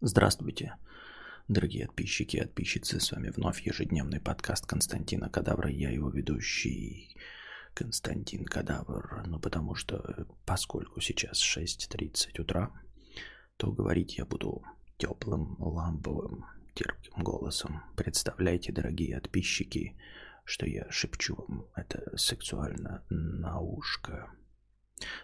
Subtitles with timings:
[0.00, 0.76] Здравствуйте,
[1.48, 3.00] дорогие подписчики и подписчицы.
[3.00, 5.68] С вами вновь ежедневный подкаст Константина Кадавра.
[5.68, 7.16] Я его ведущий
[7.74, 9.24] Константин Кадавр.
[9.26, 12.70] Ну, потому что, поскольку сейчас 6.30 утра,
[13.56, 14.62] то говорить я буду
[14.98, 16.44] теплым, ламповым,
[16.74, 17.82] терпким голосом.
[17.96, 19.96] Представляйте, дорогие подписчики,
[20.44, 24.30] что я шепчу вам это сексуально на ушко.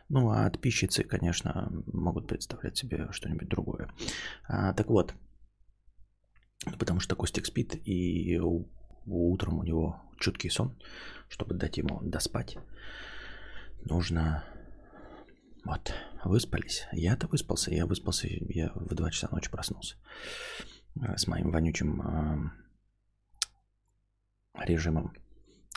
[0.08, 3.90] Ну, а подписчицы, конечно, могут представлять себе что-нибудь другое.
[4.46, 5.14] А, так вот,
[6.78, 8.38] потому что Костик спит, и
[9.06, 10.78] утром у него чуткий сон,
[11.28, 12.56] чтобы дать ему доспать,
[13.84, 14.44] нужно...
[15.64, 16.86] Вот, выспались.
[16.92, 19.96] Я-то выспался, я выспался, я в 2 часа ночи проснулся
[21.00, 22.52] а, с моим вонючим а,
[24.62, 25.14] режимом,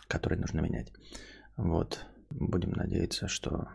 [0.09, 0.91] который нужно менять.
[1.55, 3.70] Вот, будем надеяться, что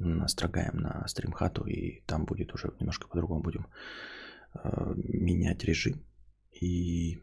[0.00, 3.66] настрогаем на стримхату, и там будет уже немножко по-другому будем
[4.54, 6.04] э, менять режим.
[6.50, 7.18] И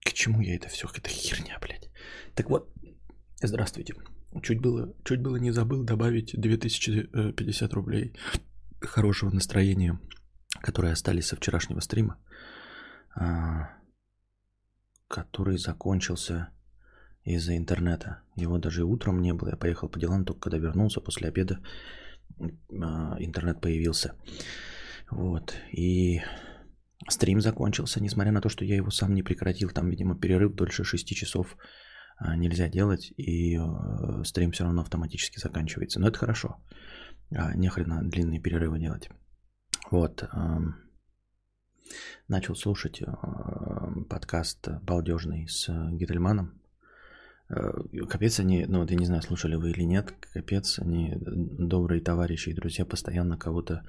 [0.00, 0.88] к чему я это все?
[0.94, 1.90] Это херня, блядь.
[2.34, 2.72] Так вот,
[3.42, 3.94] здравствуйте.
[4.42, 8.14] Чуть было, чуть было не забыл добавить 2050 рублей
[8.80, 9.98] хорошего настроения,
[10.60, 12.18] которые остались со вчерашнего стрима,
[13.14, 13.70] а,
[15.08, 16.50] который закончился
[17.34, 18.22] из-за интернета.
[18.36, 19.50] Его даже утром не было.
[19.50, 21.58] Я поехал по делам, только когда вернулся после обеда,
[22.40, 24.14] а, интернет появился.
[25.10, 25.54] Вот.
[25.72, 26.20] И
[27.08, 29.70] стрим закончился, несмотря на то, что я его сам не прекратил.
[29.70, 31.56] Там, видимо, перерыв дольше 6 часов
[32.16, 36.00] а, нельзя делать, и а, стрим все равно автоматически заканчивается.
[36.00, 36.56] Но это хорошо.
[37.30, 39.10] Не хрена длинные перерывы делать.
[39.90, 40.24] Вот.
[42.26, 43.02] Начал слушать
[44.08, 46.57] подкаст балдежный с Гительманом.
[47.50, 47.72] Э,
[48.08, 52.50] капец они, ну вот я не знаю, слушали вы или нет, капец они, добрые товарищи
[52.50, 53.84] и друзья, постоянно кого-то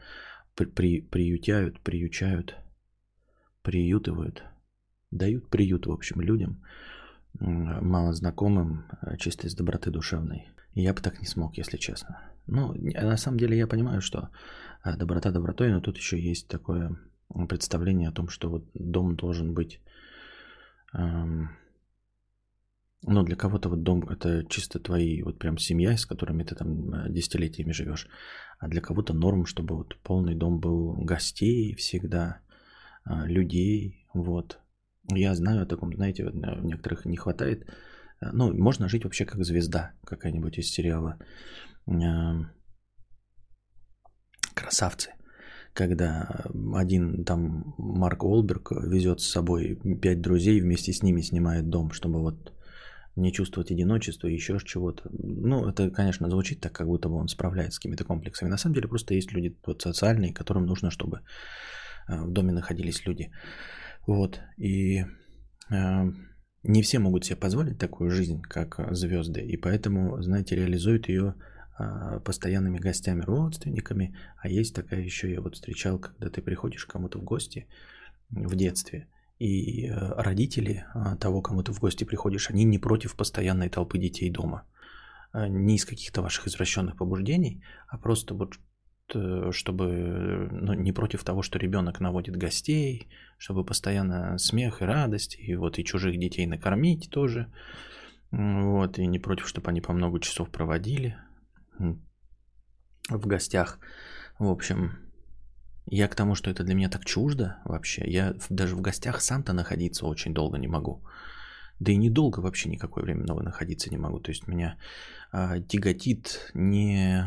[0.56, 2.56] при, при, приютяют, приючают,
[3.62, 4.44] приютывают,
[5.12, 6.64] дают приют, в общем, людям,
[7.40, 10.50] мало знакомым, э, чисто из доброты душевной.
[10.74, 12.22] Я бы так не смог, если честно.
[12.48, 14.30] Ну, на самом деле я понимаю, что
[14.86, 16.98] э, доброта добротой, но тут еще есть такое
[17.48, 19.82] представление о том, что вот дом должен быть
[20.94, 21.50] эм,
[23.08, 26.94] но для кого-то вот дом это чисто твои вот прям семья, с которыми ты там
[26.94, 28.08] э, десятилетиями живешь.
[28.60, 32.42] А для кого-то норм, чтобы вот полный дом был гостей всегда,
[33.06, 34.60] а, людей, вот.
[35.12, 37.64] Я знаю о таком, знаете, вот э, некоторых не хватает.
[38.22, 41.18] Э, ну, можно жить вообще как звезда какая-нибудь из сериала
[44.54, 45.12] «Красавцы»
[45.74, 51.92] когда один там Марк Уолберг везет с собой пять друзей, вместе с ними снимает дом,
[51.92, 52.54] чтобы вот
[53.20, 55.10] не чувствовать одиночество, еще чего-то.
[55.12, 58.50] Ну, это, конечно, звучит так, как будто бы он справляется с какими-то комплексами.
[58.50, 61.22] На самом деле просто есть люди вот, социальные, которым нужно, чтобы
[62.08, 63.32] э, в доме находились люди.
[64.08, 64.40] Вот.
[64.58, 65.06] И
[65.70, 66.12] э,
[66.64, 69.42] не все могут себе позволить такую жизнь, как звезды.
[69.42, 71.36] И поэтому, знаете, реализуют ее
[71.80, 74.16] э, постоянными гостями, родственниками.
[74.38, 77.68] А есть такая еще, я вот встречал, когда ты приходишь кому-то в гости
[78.30, 79.08] в детстве–
[79.40, 83.98] и э, родители а, того, кому ты в гости приходишь, они не против постоянной толпы
[83.98, 84.66] детей дома.
[85.32, 88.60] А, не из каких-то ваших извращенных побуждений, а просто вот
[89.14, 93.08] э, чтобы ну, не против того, что ребенок наводит гостей,
[93.38, 97.48] чтобы постоянно смех и радость, и вот и чужих детей накормить тоже,
[98.32, 101.18] вот, и не против, чтобы они по много часов проводили
[103.10, 103.80] в гостях.
[104.38, 105.09] В общем,
[105.92, 108.04] я к тому, что это для меня так чуждо вообще.
[108.08, 111.04] Я даже в гостях сам-то находиться очень долго не могу.
[111.80, 114.20] Да и недолго вообще никакое время новое находиться не могу.
[114.20, 114.78] То есть меня
[115.32, 117.24] а, тяготит не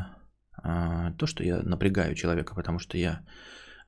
[0.63, 3.25] а, то, что я напрягаю человека, потому что я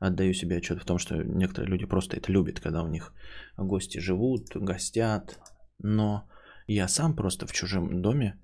[0.01, 3.13] отдаю себе отчет в том, что некоторые люди просто это любят, когда у них
[3.57, 5.39] гости живут, гостят.
[5.79, 6.29] Но
[6.67, 8.41] я сам просто в чужом доме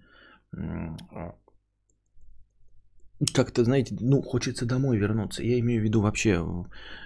[3.35, 5.43] как-то, знаете, ну, хочется домой вернуться.
[5.43, 6.31] Я имею в виду вообще,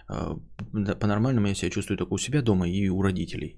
[0.08, 0.36] э,
[1.00, 3.56] по-нормальному я себя чувствую только у себя дома и у родителей.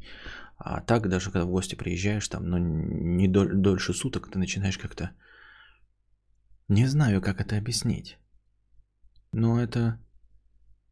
[0.59, 4.79] А так, даже когда в гости приезжаешь, там, ну, не доль, дольше суток, ты начинаешь
[4.79, 5.11] как-то...
[6.69, 8.19] Не знаю, как это объяснить.
[9.33, 9.99] Но это,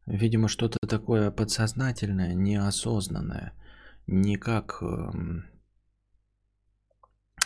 [0.05, 3.53] видимо, что-то такое подсознательное, неосознанное.
[4.07, 4.81] Не как...
[4.81, 5.45] Эм,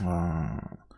[0.02, 0.89] а, Э,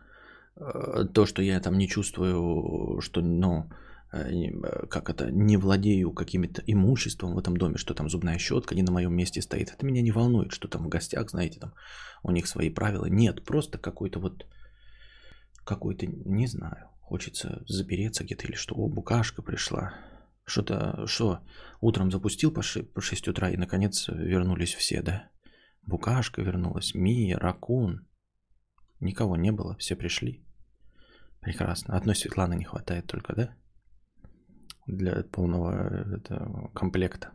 [0.54, 3.70] то, что я там не чувствую, что, ну,
[4.12, 8.74] э, э, как это, не владею каким-то имуществом в этом доме, что там зубная щетка
[8.74, 9.72] не на моем месте стоит.
[9.72, 11.74] Это меня не волнует, что там в гостях, знаете, там
[12.22, 13.06] у них свои правила.
[13.06, 14.46] Нет, просто какой-то вот,
[15.64, 19.94] какой-то, не знаю, хочется запереться где-то или что, о, букашка пришла.
[20.44, 21.40] Что-то, что,
[21.80, 25.30] утром запустил по 6, по 6 утра и наконец вернулись все, да?
[25.82, 28.06] Букашка вернулась, Мия, Ракун.
[29.02, 30.44] Никого не было, все пришли.
[31.40, 31.96] Прекрасно.
[31.96, 33.56] Одной Светланы не хватает только, да?
[34.86, 35.72] Для полного
[36.16, 37.32] это, комплекта.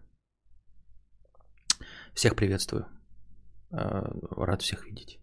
[2.14, 2.86] Всех приветствую.
[3.72, 4.02] А,
[4.46, 5.20] рад всех видеть.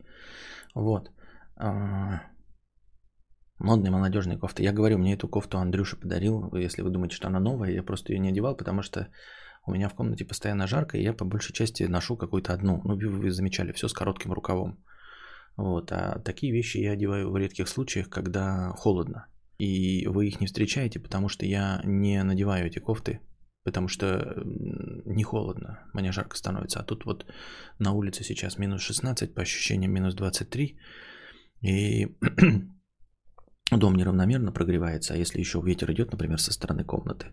[0.74, 1.10] Вот.
[1.56, 2.20] А,
[3.58, 4.62] модные молодежные кофты.
[4.62, 6.54] Я говорю, мне эту кофту Андрюша подарил.
[6.54, 9.08] Если вы думаете, что она новая, я просто ее не одевал, потому что
[9.66, 12.82] у меня в комнате постоянно жарко, и я по большей части ношу какую-то одну.
[12.84, 14.84] Ну, вы замечали, все с коротким рукавом.
[15.56, 15.92] Вот.
[15.92, 19.26] А такие вещи я одеваю в редких случаях, когда холодно.
[19.58, 23.20] И вы их не встречаете, потому что я не надеваю эти кофты,
[23.62, 26.80] потому что не холодно, мне жарко становится.
[26.80, 27.26] А тут вот
[27.78, 30.76] на улице сейчас минус 16, по ощущениям минус 23.
[31.62, 32.06] И
[33.70, 37.28] дом неравномерно прогревается, а если еще ветер идет, например, со стороны комнаты,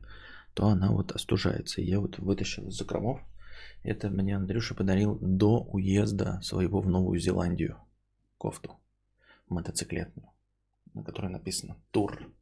[0.53, 1.81] то она вот остужается.
[1.81, 3.19] И я вот вытащил из закромов.
[3.83, 7.77] Это мне Андрюша подарил до уезда своего в Новую Зеландию
[8.41, 8.69] кофту
[9.49, 10.29] мотоциклетную,
[10.93, 12.33] на которой написано «Тур».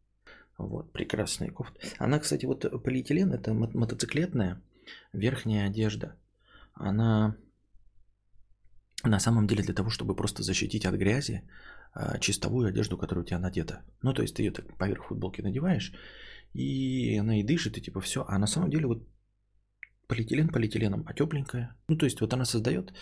[0.58, 1.80] Вот, прекрасная кофта.
[2.00, 4.62] Она, кстати, вот полиэтилен, это мотоциклетная
[5.14, 6.16] верхняя одежда.
[6.74, 7.36] Она
[9.04, 11.42] на самом деле для того, чтобы просто защитить от грязи
[11.94, 13.82] а, чистовую одежду, которая у тебя надета.
[14.04, 15.94] Ну, то есть ты ее так поверх футболки надеваешь,
[16.54, 18.26] и она и дышит, и типа все.
[18.28, 19.08] А на самом деле вот
[20.08, 21.76] полиэтилен полиэтиленом, а тепленькая.
[21.88, 22.94] Ну, то есть вот она создает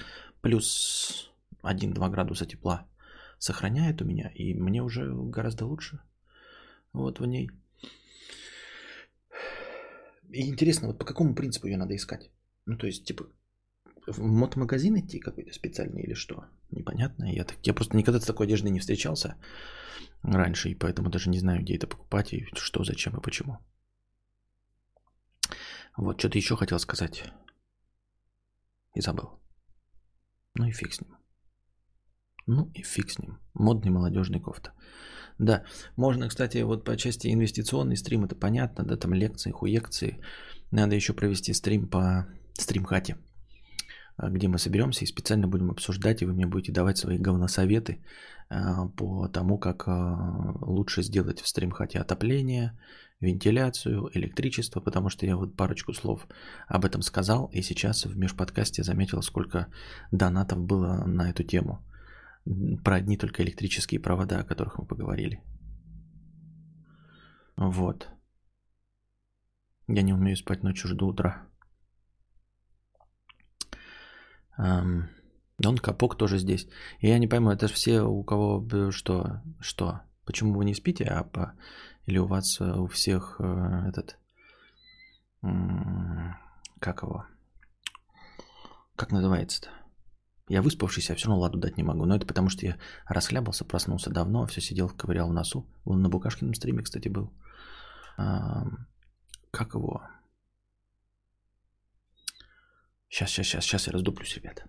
[0.42, 1.32] плюс
[1.64, 2.88] 1-2 градуса тепла,
[3.40, 6.00] сохраняет у меня, и мне уже гораздо лучше.
[6.94, 7.52] Вот в ней.
[10.30, 12.32] И интересно, вот по какому принципу ее надо искать?
[12.66, 13.28] Ну, то есть, типа,
[14.08, 16.46] в мотомагазин идти какой-то специальный или что?
[16.72, 17.26] Непонятно.
[17.26, 19.38] Я, так, я просто никогда с такой одеждой не встречался
[20.24, 23.60] раньше, и поэтому даже не знаю, где это покупать, и что, зачем и почему.
[25.96, 27.24] Вот, что-то еще хотел сказать.
[28.94, 29.40] И забыл.
[30.56, 31.16] Ну и фиг с ним.
[32.48, 33.38] Ну и фиг с ним.
[33.54, 34.72] Модный молодежный кофта.
[35.38, 35.64] Да,
[35.98, 40.20] можно, кстати, вот по части инвестиционный стрим, это понятно, да, там лекции, хуекции.
[40.72, 43.18] Надо еще провести стрим по стримхате,
[44.18, 48.00] а, где мы соберемся и специально будем обсуждать, и вы мне будете давать свои говносоветы
[48.50, 52.72] а, по тому, как а, лучше сделать в стримхате отопление,
[53.20, 56.28] вентиляцию, электричество, потому что я вот парочку слов
[56.68, 59.68] об этом сказал, и сейчас в межподкасте заметил, сколько
[60.12, 61.84] донатов было на эту тему–
[62.84, 65.42] про одни только электрические провода, о которых мы поговорили.
[67.56, 68.10] Вот.
[69.88, 71.48] Я не умею спать ночью, жду утра.
[74.58, 75.10] Эм,
[75.66, 76.68] он Капок тоже здесь.
[77.00, 79.42] Я не пойму, это все у кого что?
[79.60, 80.02] Что?
[80.26, 81.54] Почему вы не спите, а по...
[82.06, 84.20] или у вас э, у всех э, этот...
[86.80, 87.26] Как его?
[88.96, 89.70] Как называется-то?
[90.50, 92.06] Я выспавшийся, а все равно ладу дать не могу.
[92.06, 95.66] Но это потому, что я расхлябался, проснулся давно, все сидел, ковырял в носу.
[95.86, 97.32] Он на Букашкином стриме, кстати, был.
[99.52, 100.02] Как его?
[103.10, 104.64] Сейчас, сейчас, сейчас, сейчас я раздуплюсь, ребята.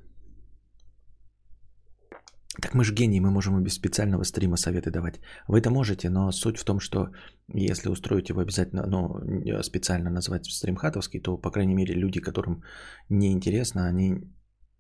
[2.61, 5.21] Так мы же гении, мы можем и без специального стрима советы давать.
[5.47, 7.13] Вы это можете, но суть в том, что
[7.47, 12.65] если устроить его обязательно, ну, специально назвать стрим хатовский, то, по крайней мере, люди, которым
[13.09, 14.25] не интересно, они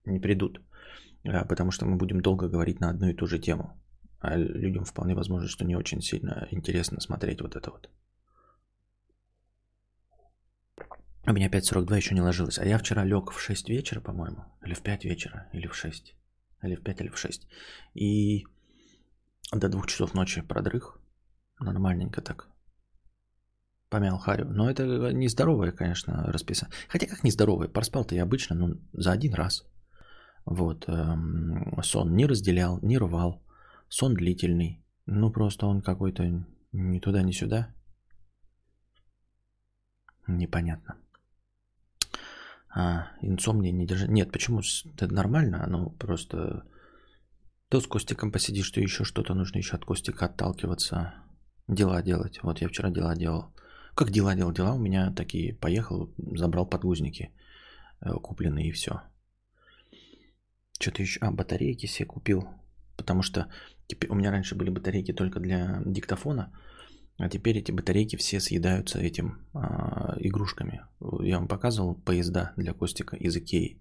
[0.04, 0.60] не придут.
[1.48, 3.78] Потому что мы будем долго говорить на одну и ту же тему.
[4.20, 7.88] А людям вполне возможно, что не очень сильно интересно смотреть вот это вот.
[11.26, 12.58] У меня 5.42 еще не ложилось.
[12.58, 14.44] А я вчера лег в 6 вечера, по-моему.
[14.64, 15.48] Или в 5 вечера.
[15.52, 16.16] Или в 6.
[16.62, 17.46] Или в 5, или в 6.
[17.94, 18.46] И
[19.52, 20.98] до 2 часов ночи продрых.
[21.60, 22.48] Нормальненько так.
[23.90, 24.46] Помял харю.
[24.46, 26.74] Но это нездоровое, конечно, расписание.
[26.88, 27.68] Хотя как нездоровое?
[27.68, 29.66] Проспал-то я обычно, ну, за один раз.
[30.50, 33.42] Вот, эм, сон не разделял, не рвал.
[33.88, 34.82] Сон длительный.
[35.04, 37.74] Ну, просто он какой-то ни туда, ни сюда.
[40.26, 40.96] Непонятно.
[42.74, 44.08] А, инсомния не держит.
[44.08, 44.60] Нет, почему?
[44.94, 46.64] Это нормально, ну просто
[47.68, 51.12] то с Костиком посидишь, что еще что-то нужно еще от Костика отталкиваться.
[51.66, 52.42] Дела делать.
[52.42, 53.52] Вот я вчера дела делал.
[53.94, 54.52] Как дела делал?
[54.52, 55.54] Дела у меня такие.
[55.54, 57.30] Поехал, забрал подгузники
[58.00, 59.02] э, купленные и все.
[60.78, 61.20] Что-то еще...
[61.20, 62.48] А, батарейки себе купил.
[62.96, 63.46] Потому что
[63.86, 66.52] теперь у меня раньше были батарейки только для диктофона,
[67.18, 70.82] а теперь эти батарейки все съедаются этим а, игрушками.
[71.20, 73.80] Я вам показывал поезда для Костика из Икеи.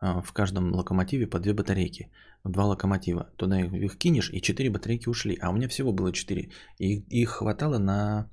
[0.00, 2.10] А, в каждом локомотиве по две батарейки.
[2.42, 3.30] Два локомотива.
[3.36, 5.38] Туда их кинешь, и четыре батарейки ушли.
[5.40, 6.50] А у меня всего было четыре.
[6.78, 8.28] И их хватало на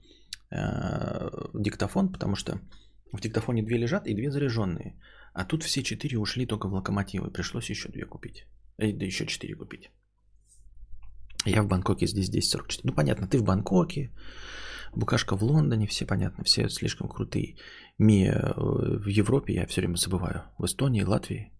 [0.50, 2.60] э, диктофон, потому что
[3.14, 4.96] в диктофоне две лежат и две заряженные.
[5.34, 7.32] А тут все четыре ушли только в локомотивы.
[7.32, 8.46] Пришлось еще две купить.
[8.78, 9.92] Э, да еще четыре купить.
[11.46, 12.82] Я в Бангкоке здесь 10.44.
[12.84, 14.12] Ну, понятно, ты в Бангкоке,
[14.94, 17.56] Букашка в Лондоне, все понятно, все слишком крутые.
[17.98, 20.44] Мия э, в Европе я все время забываю.
[20.58, 21.52] В Эстонии, Латвии.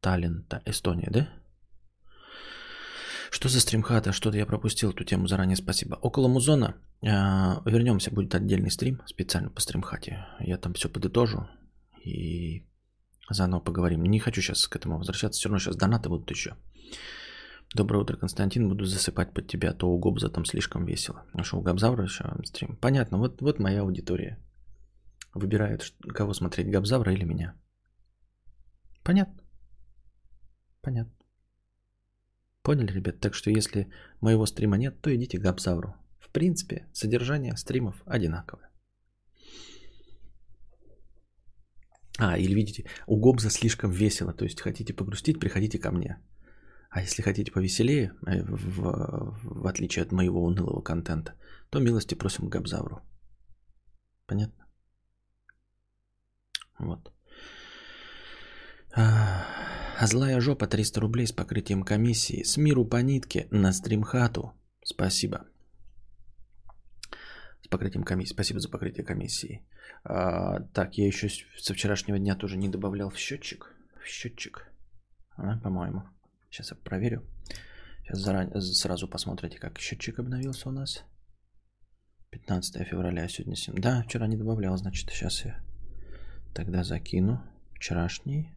[0.00, 1.43] Таллин, Эстония, да?
[3.34, 4.12] Что за стримхата?
[4.12, 5.96] Что-то я пропустил эту тему заранее, спасибо.
[5.96, 10.24] Около Музона э, вернемся, будет отдельный стрим специально по стримхате.
[10.38, 11.48] Я там все подытожу
[12.04, 12.64] и
[13.28, 14.04] заново поговорим.
[14.04, 16.54] Не хочу сейчас к этому возвращаться, все равно сейчас донаты будут еще.
[17.74, 18.68] Доброе утро, Константин.
[18.68, 21.24] Буду засыпать под тебя, а то у Гобза там слишком весело.
[21.32, 22.76] А что, у Габзавра еще стрим?
[22.76, 24.38] Понятно, вот, вот моя аудитория.
[25.34, 27.56] Выбирает, кого смотреть, Габзавра или меня.
[29.02, 29.42] Понятно.
[30.82, 31.23] Понятно.
[32.64, 33.20] Поняли, ребят?
[33.20, 33.88] Так что если
[34.22, 35.94] моего стрима нет, то идите к Габзавру.
[36.18, 38.70] В принципе, содержание стримов одинаковое.
[42.18, 44.32] А, или видите, у Гобза слишком весело.
[44.32, 46.16] То есть хотите погрустить, приходите ко мне.
[46.88, 51.34] А если хотите повеселее, э, в, в отличие от моего унылого контента,
[51.70, 53.02] то милости просим к Габзавру.
[54.26, 54.64] Понятно?
[56.78, 57.12] Вот.
[59.96, 62.42] А злая жопа 300 рублей с покрытием комиссии.
[62.42, 64.52] С миру по нитке на стримхату.
[64.84, 65.46] Спасибо.
[67.62, 68.34] С покрытием комиссии.
[68.34, 69.60] Спасибо за покрытие комиссии.
[70.02, 73.72] А, так, я еще со вчерашнего дня тоже не добавлял в счетчик.
[74.02, 74.66] В счетчик.
[75.36, 76.02] А, по-моему.
[76.50, 77.22] Сейчас я проверю.
[78.02, 81.04] Сейчас заранее, сразу посмотрите, как счетчик обновился у нас.
[82.30, 83.80] 15 февраля, сегодня 7.
[83.80, 85.60] Да, вчера не добавлял, значит, сейчас я
[86.52, 87.40] тогда закину
[87.74, 88.50] вчерашний.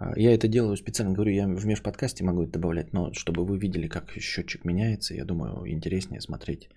[0.00, 3.58] А, я это делаю специально, говорю, я в межподкасте могу это добавлять, но чтобы вы
[3.58, 6.68] видели, как счетчик меняется, я думаю, интереснее смотреть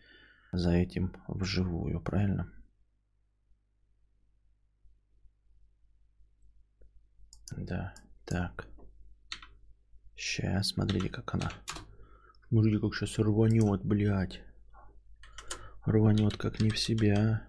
[0.51, 2.51] за этим вживую, правильно?
[7.56, 7.94] Да,
[8.25, 8.68] так.
[10.16, 11.51] Сейчас, смотрите, как она.
[12.48, 14.42] Смотрите, как сейчас рванет, блядь.
[15.86, 17.48] Рванет, как не в себя.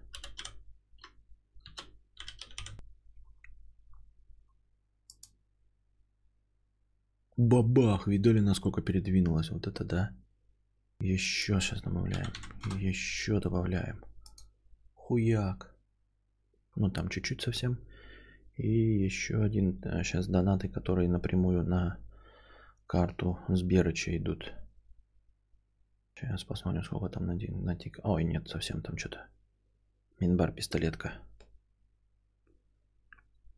[7.43, 8.07] Бабах!
[8.07, 9.51] Видали, насколько передвинулась?
[9.51, 10.11] Вот это да.
[11.01, 12.31] Еще сейчас добавляем.
[12.79, 14.01] Еще добавляем.
[14.93, 15.75] Хуяк.
[16.75, 17.79] Ну, там чуть-чуть совсем.
[18.55, 18.69] И
[19.03, 19.81] еще один.
[20.03, 21.97] сейчас донаты, которые напрямую на
[22.87, 24.53] карту Сберыча идут.
[26.15, 27.99] Сейчас посмотрим, сколько там на, на тик.
[28.03, 29.27] Ой, нет, совсем там что-то.
[30.21, 31.11] Минбар пистолетка.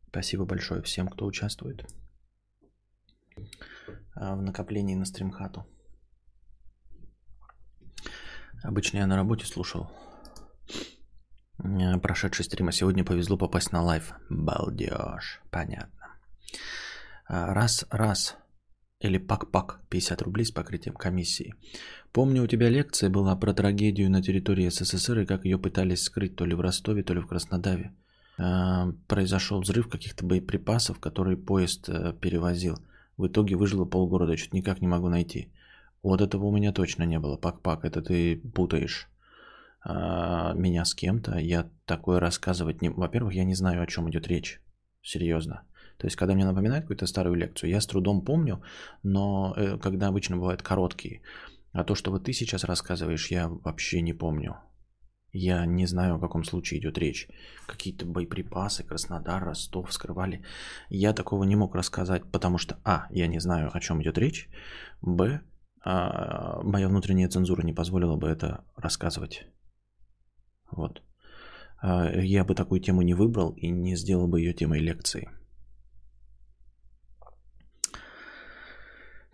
[0.08, 1.86] Спасибо большое всем, кто участвует
[4.16, 5.66] в накоплении на стримхату.
[8.64, 9.90] Обычно я на работе слушал
[12.02, 14.12] прошедший стрим, а сегодня повезло попасть на live.
[14.30, 16.16] Балдеж, понятно.
[17.28, 18.36] Раз, раз,
[19.00, 21.54] или пак-пак, 50 рублей с покрытием комиссии.
[22.12, 26.36] Помню, у тебя лекция была про трагедию на территории СССР и как ее пытались скрыть
[26.36, 27.94] то ли в Ростове, то ли в Краснодаре.
[29.08, 32.76] Произошел взрыв каких-то боеприпасов, который поезд э, перевозил.
[33.16, 35.52] В итоге выжило полгорода, чуть никак не могу найти.
[36.02, 37.36] Вот этого у меня точно не было.
[37.36, 39.08] Пак-пак, это ты путаешь
[39.82, 41.38] а, меня с кем-то.
[41.38, 42.90] Я такое рассказывать не...
[42.90, 44.60] Во-первых, я не знаю, о чем идет речь.
[45.02, 45.62] Серьезно.
[45.98, 48.62] То есть, когда мне напоминают какую-то старую лекцию, я с трудом помню,
[49.02, 51.22] но э, когда обычно бывают короткие.
[51.72, 54.56] А то, что вот ты сейчас рассказываешь, я вообще не помню.
[55.36, 57.28] Я не знаю, о каком случае идет речь.
[57.66, 60.42] Какие-то боеприпасы, Краснодар, Ростов скрывали.
[60.88, 64.48] Я такого не мог рассказать, потому что, а, я не знаю, о чем идет речь,
[65.02, 65.40] б,
[65.84, 69.46] а, моя внутренняя цензура не позволила бы это рассказывать.
[70.70, 71.02] Вот.
[71.82, 75.28] А, я бы такую тему не выбрал и не сделал бы ее темой лекции.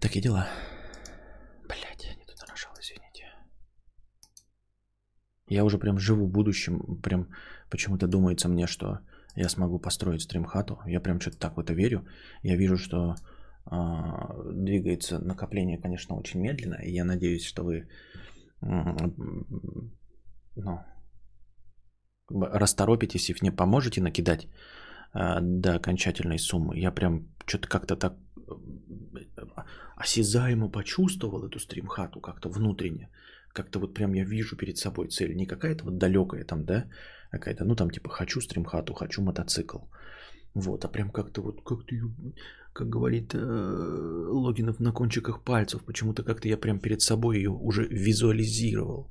[0.00, 0.48] Такие дела.
[5.52, 7.26] Я уже прям живу в будущем, прям
[7.70, 8.98] почему-то думается мне, что
[9.36, 10.78] я смогу построить стримхату.
[10.86, 12.04] Я прям что-то так в это верю.
[12.42, 13.14] Я вижу, что
[13.70, 13.74] э,
[14.54, 16.76] двигается накопление, конечно, очень медленно.
[16.82, 17.86] И я надеюсь, что вы э,
[20.56, 20.78] ну,
[22.30, 24.46] расторопитесь и мне поможете накидать
[25.14, 26.78] э, до окончательной суммы.
[26.78, 28.14] Я прям что-то как-то так
[29.96, 33.08] осязаемо почувствовал эту стримхату как-то внутренне
[33.52, 36.86] как-то вот прям я вижу перед собой цель, не какая-то вот далекая там, да,
[37.30, 39.78] а какая-то, ну там типа хочу стримхату, хочу мотоцикл.
[40.54, 41.96] Вот, а прям как-то вот, как-то,
[42.72, 47.86] как говорит э, Логинов на кончиках пальцев, почему-то как-то я прям перед собой ее уже
[47.88, 49.10] визуализировал.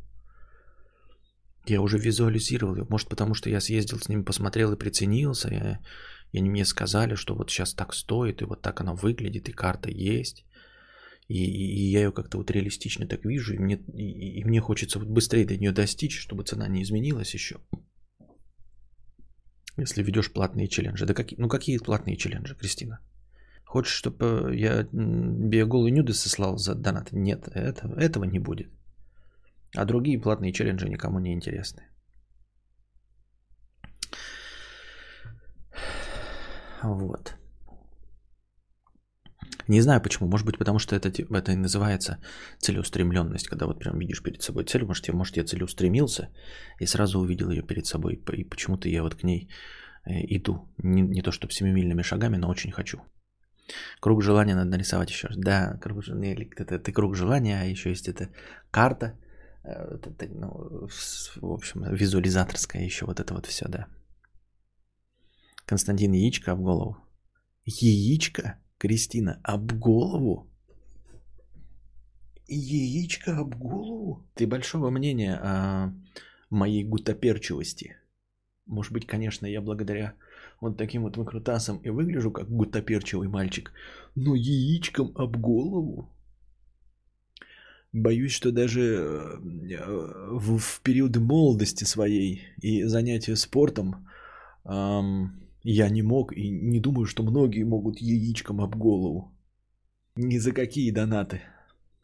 [1.68, 2.86] Я уже визуализировал ее.
[2.90, 5.50] Может, потому что я съездил с ним, посмотрел и приценился.
[5.50, 5.80] Я,
[6.32, 9.52] и они мне сказали, что вот сейчас так стоит, и вот так она выглядит, и
[9.52, 10.46] карта есть.
[11.32, 15.00] И, и, я ее как-то вот реалистично так вижу, и мне, и, и мне хочется
[15.00, 17.56] вот быстрее до нее достичь, чтобы цена не изменилась еще.
[19.78, 21.06] Если ведешь платные челленджи.
[21.06, 23.00] Да какие, ну какие платные челленджи, Кристина?
[23.64, 27.14] Хочешь, чтобы я биоголые нюды сослал за донат?
[27.14, 28.68] Нет, это, этого не будет.
[29.78, 31.84] А другие платные челленджи никому не интересны.
[36.84, 37.41] Вот.
[39.72, 40.30] Не знаю почему.
[40.30, 42.18] Может быть, потому что это, это и называется
[42.60, 43.48] целеустремленность.
[43.48, 46.28] Когда вот прям видишь перед собой цель, может, я, может, я целеустремился
[46.82, 48.22] и сразу увидел ее перед собой.
[48.34, 49.50] И почему-то я вот к ней
[50.06, 50.68] э, иду.
[50.84, 52.98] Не, не то чтобы семимильными шагами, но очень хочу.
[54.02, 55.30] Круг желания надо нарисовать еще.
[55.38, 58.28] Да, круг, желания, это, это круг желания, а еще есть эта
[58.72, 59.18] карта.
[59.64, 60.90] Э, это, ну,
[61.42, 63.88] в общем, визуализаторская еще вот это вот все, да.
[65.66, 66.98] Константин яичко об голову.
[67.64, 68.61] Яичко?
[68.82, 70.48] Кристина, об голову?
[72.48, 74.28] Яичко об голову?
[74.34, 75.94] Ты большого мнения о
[76.50, 77.98] моей гутоперчивости.
[78.66, 80.16] Может быть, конечно, я благодаря
[80.62, 83.72] вот таким вот выкрутасам и выгляжу как гутоперчивый мальчик,
[84.16, 86.10] но яичком об голову?
[87.94, 89.38] Боюсь, что даже э,
[90.40, 94.08] в, период молодости своей и занятия спортом
[94.66, 99.32] эм, я не мог и не думаю, что многие могут яичком об голову.
[100.16, 101.42] Ни за какие донаты.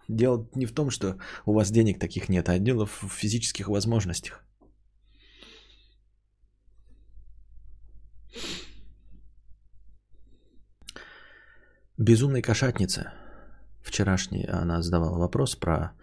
[0.07, 4.43] Дело не в том, что у вас денег таких нет, а дело в физических возможностях.
[11.97, 13.13] Безумная кошатница.
[13.81, 15.93] Вчерашний она задавала вопрос про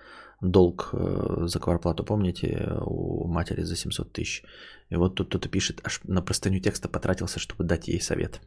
[0.41, 4.43] долг э, за кварплату, помните, у матери за 700 тысяч.
[4.91, 8.41] И вот тут кто-то пишет, аж на простыню текста потратился, чтобы дать ей совет.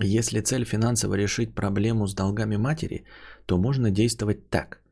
[0.00, 3.04] Если цель финансово решить проблему с долгами матери,
[3.46, 4.82] то можно действовать так.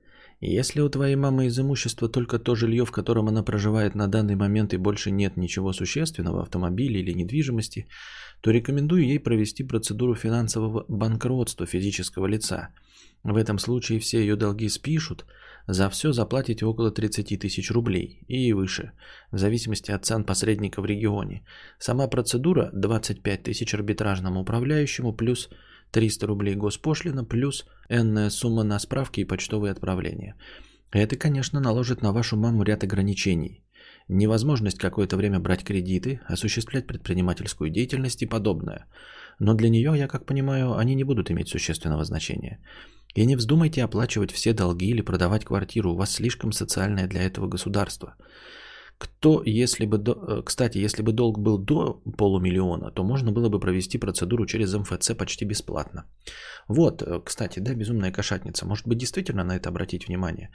[0.40, 4.36] Если у твоей мамы из имущества только то жилье, в котором она проживает на данный
[4.36, 7.88] момент и больше нет ничего существенного, автомобиля или недвижимости,
[8.40, 12.70] то рекомендую ей провести процедуру финансового банкротства физического лица.
[13.22, 15.26] В этом случае все ее долги спишут,
[15.66, 18.92] за все заплатите около 30 тысяч рублей и выше,
[19.30, 21.44] в зависимости от цен посредника в регионе.
[21.78, 25.50] Сама процедура 25 тысяч арбитражному управляющему плюс
[25.92, 30.34] 300 рублей госпошлина плюс энная сумма на справки и почтовые отправления.
[30.92, 33.62] Это, конечно, наложит на вашу маму ряд ограничений.
[34.08, 38.86] Невозможность какое-то время брать кредиты, осуществлять предпринимательскую деятельность и подобное.
[39.38, 42.58] Но для нее, я как понимаю, они не будут иметь существенного значения.
[43.14, 47.48] И не вздумайте оплачивать все долги или продавать квартиру, у вас слишком социальное для этого
[47.48, 48.14] государство.
[48.98, 53.58] Кто, если бы, э, кстати, если бы долг был до полумиллиона, то можно было бы
[53.58, 56.04] провести процедуру через МФЦ почти бесплатно.
[56.68, 58.66] Вот, э, кстати, да, безумная кошатница.
[58.66, 60.50] Может быть, действительно на это обратить внимание.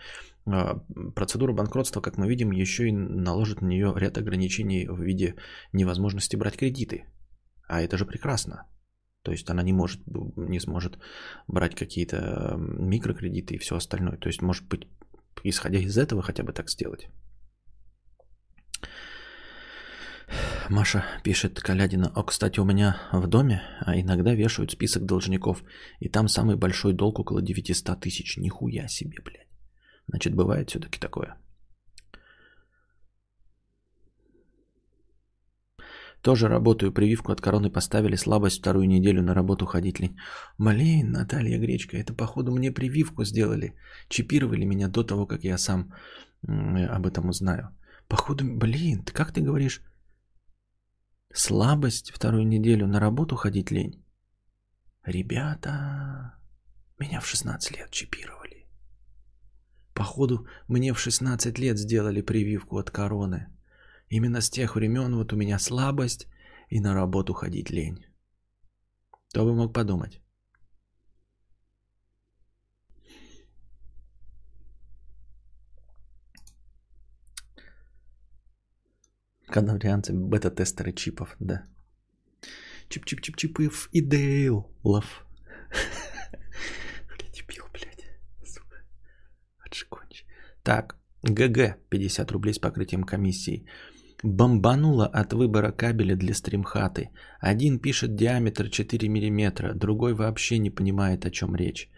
[0.45, 0.79] А,
[1.15, 5.35] процедура банкротства, как мы видим, еще и наложит на нее ряд ограничений в виде
[5.73, 7.05] невозможности брать кредиты.
[7.67, 8.67] А это же прекрасно.
[9.25, 10.01] То есть она не может,
[10.37, 10.99] не сможет
[11.47, 14.17] брать какие-то микрокредиты и все остальное.
[14.17, 14.87] То есть, может быть,
[15.43, 17.09] исходя из этого хотя бы так сделать.
[20.69, 22.11] Маша пишет Калядина.
[22.15, 25.63] О, кстати, у меня в доме а иногда вешают список должников.
[25.99, 28.37] И там самый большой долг около 900 тысяч.
[28.37, 29.47] Нихуя себе, блядь.
[30.07, 31.35] Значит, бывает все-таки такое.
[36.25, 40.17] Тоже работаю, прививку от короны поставили, слабость вторую неделю на работу ходить лень.
[40.57, 43.75] Блин, Наталья Гречка, это походу мне прививку сделали.
[44.09, 45.93] Чипировали меня до того, как я сам
[46.47, 47.69] об этом узнаю.
[48.07, 49.83] Походу, блин, ты как ты говоришь?
[51.31, 54.03] Слабость вторую неделю на работу ходить лень.
[55.05, 56.39] Ребята,
[56.99, 58.65] меня в 16 лет чипировали.
[59.93, 63.54] Походу, мне в 16 лет сделали прививку от короны.
[64.15, 66.27] Именно с тех времен вот у меня слабость
[66.69, 68.05] и на работу ходить лень.
[69.29, 70.21] Кто бы мог подумать?
[79.47, 81.65] Канаврианцы, бета-тестеры чипов, да.
[82.87, 85.25] Чип-чип-чип-чипов и дейлов.
[87.33, 88.05] Дебил, блядь.
[88.45, 88.77] Сука.
[89.59, 90.25] Отшиконч.
[90.63, 93.65] Так, ГГ 50 рублей с покрытием комиссии.
[94.25, 97.09] Бомбануло от выбора кабеля для стримхаты.
[97.39, 101.89] Один пишет диаметр 4 мм, другой вообще не понимает, о чем речь.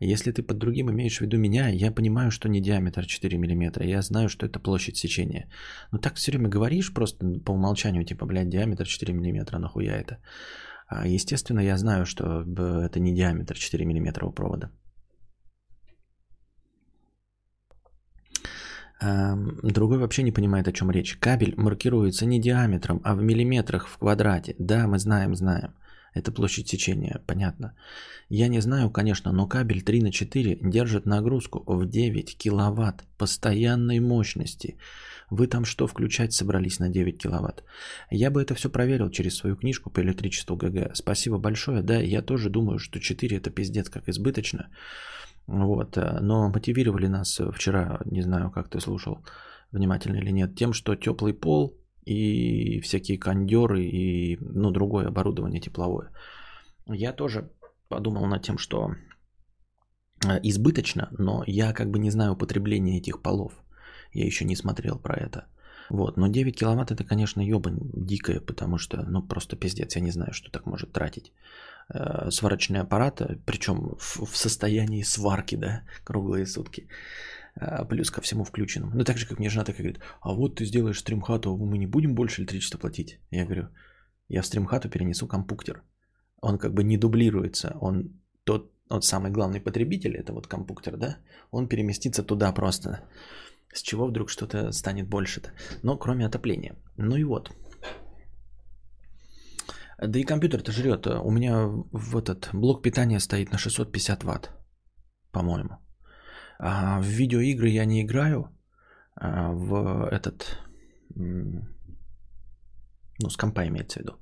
[0.00, 3.82] Если ты под другим имеешь в виду меня, я понимаю, что не диаметр 4 мм,
[3.82, 5.46] я знаю, что это площадь сечения.
[5.92, 10.16] Но так все время говоришь просто по умолчанию, типа, блядь, диаметр 4 мм, нахуя это?
[10.88, 12.44] А, естественно, я знаю, что
[12.82, 14.70] это не диаметр 4 мм провода.
[19.00, 21.16] Другой вообще не понимает, о чем речь.
[21.16, 24.54] Кабель маркируется не диаметром, а в миллиметрах в квадрате.
[24.58, 25.74] Да, мы знаем, знаем.
[26.14, 27.74] Это площадь сечения, понятно.
[28.28, 33.98] Я не знаю, конечно, но кабель 3 на 4 держит нагрузку в 9 киловатт постоянной
[33.98, 34.76] мощности.
[35.28, 37.64] Вы там что включать собрались на 9 киловатт?
[38.10, 40.94] Я бы это все проверил через свою книжку по электричеству ГГ.
[40.94, 41.82] Спасибо большое.
[41.82, 44.68] Да, я тоже думаю, что 4 это пиздец как избыточно.
[45.46, 45.96] Вот.
[45.96, 49.18] Э, но мотивировали нас вчера, не знаю, как ты слушал,
[49.72, 51.76] внимательно или нет, тем, что теплый пол
[52.06, 56.10] и всякие кондеры и ну, другое оборудование тепловое.
[56.86, 57.50] Я тоже
[57.88, 58.90] подумал над тем, что
[60.26, 63.52] э, избыточно, но я как бы не знаю употребления этих полов.
[64.12, 65.46] Я еще не смотрел про это.
[65.90, 70.10] Вот, но 9 киловатт это, конечно, ебань дикая, потому что, ну, просто пиздец, я не
[70.10, 71.32] знаю, что так может тратить
[71.88, 76.88] э, сварочные аппараты, причем в, в состоянии сварки, да, круглые сутки,
[77.60, 78.90] э, плюс ко всему включенным.
[78.94, 81.86] Ну, так же, как мне жена такая говорит, а вот ты сделаешь стримхату, мы не
[81.86, 83.20] будем больше электричество платить.
[83.30, 83.68] Я говорю,
[84.28, 85.82] я в стримхату перенесу компуктер.
[86.40, 91.16] Он как бы не дублируется, он тот, вот самый главный потребитель, это вот компуктер, да,
[91.50, 93.00] он переместится туда просто.
[93.72, 95.50] С чего вдруг что-то станет больше-то?
[95.82, 96.76] Но кроме отопления.
[96.96, 97.50] Ну и вот,
[100.08, 101.06] да и компьютер-то жрет.
[101.06, 104.50] У меня в этот блок питания стоит на 650 ватт,
[105.32, 105.78] по-моему.
[106.58, 108.50] А в видеоигры я не играю.
[109.16, 110.58] А в этот...
[111.16, 114.12] Ну, с компа имеется в виду.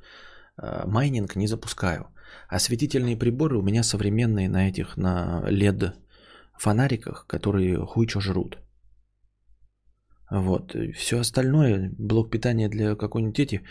[0.57, 2.09] А майнинг не запускаю.
[2.49, 5.95] Осветительные приборы у меня современные на этих, на LED
[6.59, 8.59] фонариках, которые хуй что жрут.
[10.31, 10.75] Вот.
[10.95, 13.63] Все остальное, блок питания для какой-нибудь эти,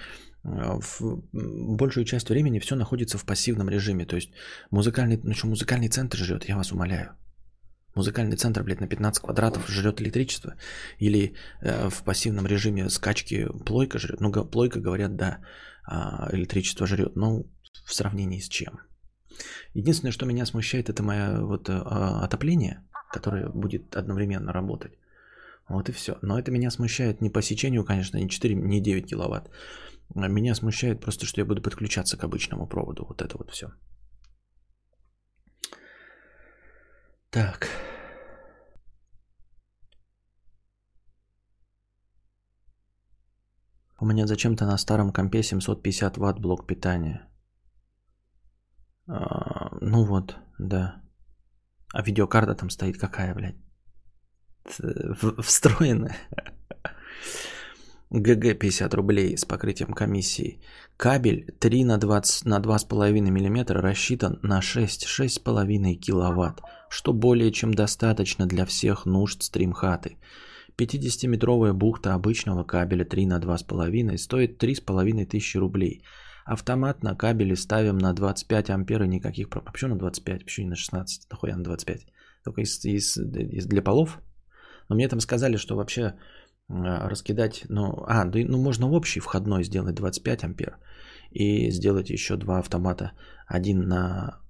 [0.44, 4.06] в большую часть времени все находится в пассивном режиме.
[4.06, 4.32] То есть
[4.72, 7.16] музыкальный, ну что, музыкальный центр жрет, я вас умоляю.
[7.96, 10.56] Музыкальный центр, блядь, на 15 квадратов жрет электричество.
[11.00, 14.22] Или э, в пассивном режиме скачки плойка жрет.
[14.22, 15.40] Ну, плойка, говорят, да,
[15.86, 17.16] а электричество жрет.
[17.16, 17.44] Но
[17.86, 18.80] в сравнении с чем?
[19.74, 22.82] Единственное, что меня смущает, это мое вот э, а, отопление,
[23.14, 24.94] которое будет одновременно работать.
[25.68, 26.18] Вот и все.
[26.22, 29.50] Но это меня смущает не по сечению, конечно, не 4, не 9 киловатт.
[30.16, 33.06] А меня смущает просто, что я буду подключаться к обычному проводу.
[33.06, 33.68] Вот это вот все.
[37.30, 37.70] Так.
[44.00, 47.30] У меня зачем-то на старом компе 750 ватт блок питания.
[49.08, 51.02] А, ну вот, да.
[51.94, 53.58] А видеокарта там стоит какая, блядь?
[55.44, 56.18] Встроенная.
[58.12, 60.60] ГГ 50 рублей с покрытием комиссии.
[60.98, 67.74] Кабель 3 на, 20, на 2,5 мм рассчитан на 6, 6,5 киловатт, что более чем
[67.74, 70.18] достаточно для всех нужд стримхаты.
[70.78, 76.04] 50-метровая бухта обычного кабеля 3 на 2,5 стоит 3,5 тысячи рублей.
[76.46, 79.72] Автомат на кабеле ставим на 25 ампер и никаких проблем.
[79.72, 80.44] Почему на 25?
[80.44, 81.32] Почему не на 16?
[81.32, 82.08] Нахуя на 25?
[82.44, 84.20] Только из, из, из, для полов?
[84.90, 86.16] Но мне там сказали, что вообще а,
[86.68, 90.78] раскидать, ну, а, ну можно общий входной сделать 25 ампер
[91.32, 93.12] и сделать еще два автомата,
[93.48, 94.42] один на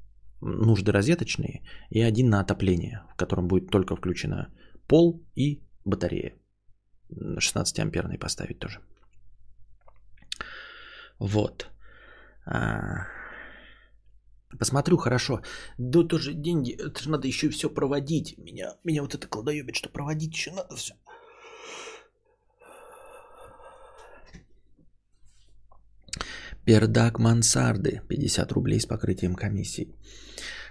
[0.41, 4.49] нужды розеточные и один на отопление, в котором будет только включена
[4.87, 6.35] пол и батарея.
[7.39, 8.79] 16 амперный поставить тоже.
[11.19, 11.69] Вот.
[12.45, 13.07] А...
[14.59, 15.41] Посмотрю хорошо.
[15.77, 18.37] Да тоже деньги, это же надо еще все проводить.
[18.37, 20.93] Меня, меня вот это кладоебит, что проводить еще надо все.
[26.65, 29.95] Пердак мансарды 50 рублей с покрытием комиссии.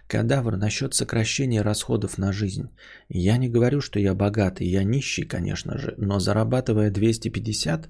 [0.07, 2.71] Кадавр насчет сокращения расходов на жизнь.
[3.09, 7.89] Я не говорю, что я богатый, я нищий, конечно же, но зарабатывая 250,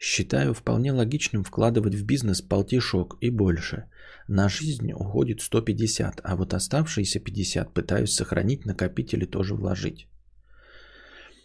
[0.00, 3.84] считаю вполне логичным вкладывать в бизнес полтишок и больше.
[4.26, 10.06] На жизнь уходит 150, а вот оставшиеся 50 пытаюсь сохранить, накопить или тоже вложить.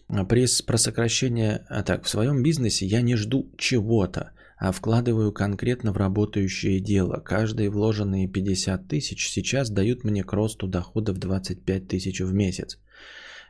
[0.08, 4.32] При про сокращение, а так, в своем бизнесе я не жду чего-то
[4.64, 7.20] а вкладываю конкретно в работающее дело.
[7.20, 12.80] Каждые вложенные 50 тысяч сейчас дают мне к росту дохода в 25 тысяч в месяц.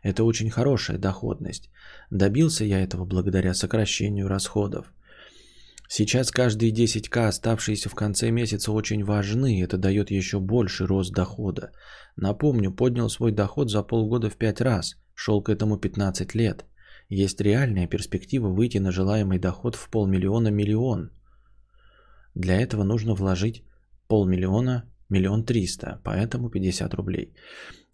[0.02, 1.70] Это очень хорошая доходность.
[2.10, 4.92] Добился я этого благодаря сокращению расходов.
[5.88, 9.62] Сейчас каждые 10к, оставшиеся в конце месяца, очень важны.
[9.62, 11.70] Это дает еще больше рост дохода.
[12.16, 14.96] Напомню, поднял свой доход за полгода в 5 раз.
[15.14, 16.66] Шел к этому 15 лет.
[17.14, 21.12] Есть реальная перспектива выйти на желаемый доход в полмиллиона-миллион.
[22.34, 23.64] Для этого нужно вложить
[24.08, 27.36] полмиллиона, миллион триста, поэтому 50 рублей.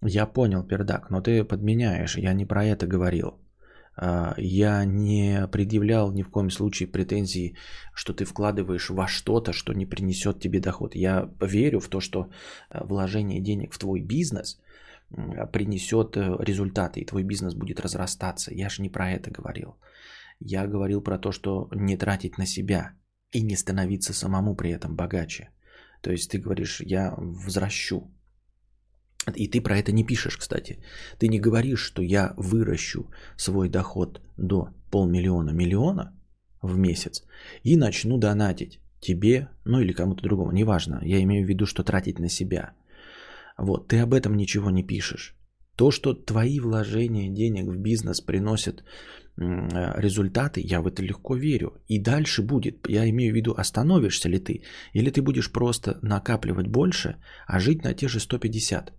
[0.01, 3.33] Я понял, пердак, но ты подменяешь, я не про это говорил.
[3.97, 7.57] А, я не предъявлял ни в коем случае претензии,
[7.93, 10.95] что ты вкладываешь во что-то, что не принесет тебе доход.
[10.95, 12.29] Я верю в то, что
[12.69, 14.61] а, вложение денег в твой бизнес
[15.51, 18.53] принесет э, результаты, и твой бизнес будет разрастаться.
[18.53, 19.77] Я же не про это говорил.
[20.39, 22.93] Я говорил про то, что не тратить на себя
[23.31, 25.49] и не становиться самому при этом богаче.
[26.01, 28.11] То есть ты говоришь, я возвращу
[29.35, 30.79] и ты про это не пишешь, кстати.
[31.17, 36.13] Ты не говоришь, что я выращу свой доход до полмиллиона, миллиона
[36.61, 37.23] в месяц
[37.63, 40.99] и начну донатить тебе, ну или кому-то другому, неважно.
[41.03, 42.73] Я имею в виду, что тратить на себя.
[43.59, 45.35] Вот, ты об этом ничего не пишешь.
[45.75, 48.83] То, что твои вложения денег в бизнес приносят
[49.37, 51.81] результаты, я в это легко верю.
[51.87, 52.89] И дальше будет.
[52.89, 57.15] Я имею в виду, остановишься ли ты, или ты будешь просто накапливать больше,
[57.47, 58.93] а жить на те же 150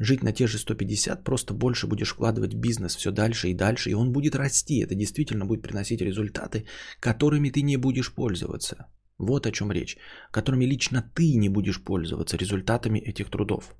[0.00, 3.90] жить на те же 150, просто больше будешь вкладывать в бизнес все дальше и дальше,
[3.90, 4.82] и он будет расти.
[4.82, 6.66] Это действительно будет приносить результаты,
[7.00, 8.86] которыми ты не будешь пользоваться.
[9.18, 9.96] Вот о чем речь.
[10.30, 13.74] Которыми лично ты не будешь пользоваться результатами этих трудов.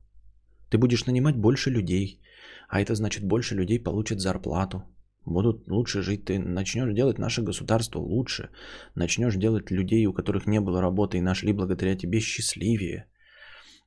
[0.71, 2.21] Ты будешь нанимать больше людей,
[2.69, 4.85] а это значит больше людей получат зарплату,
[5.25, 6.25] будут лучше жить.
[6.25, 8.51] Ты начнешь делать наше государство лучше,
[8.95, 13.07] начнешь делать людей, у которых не было работы и нашли благодаря тебе счастливее–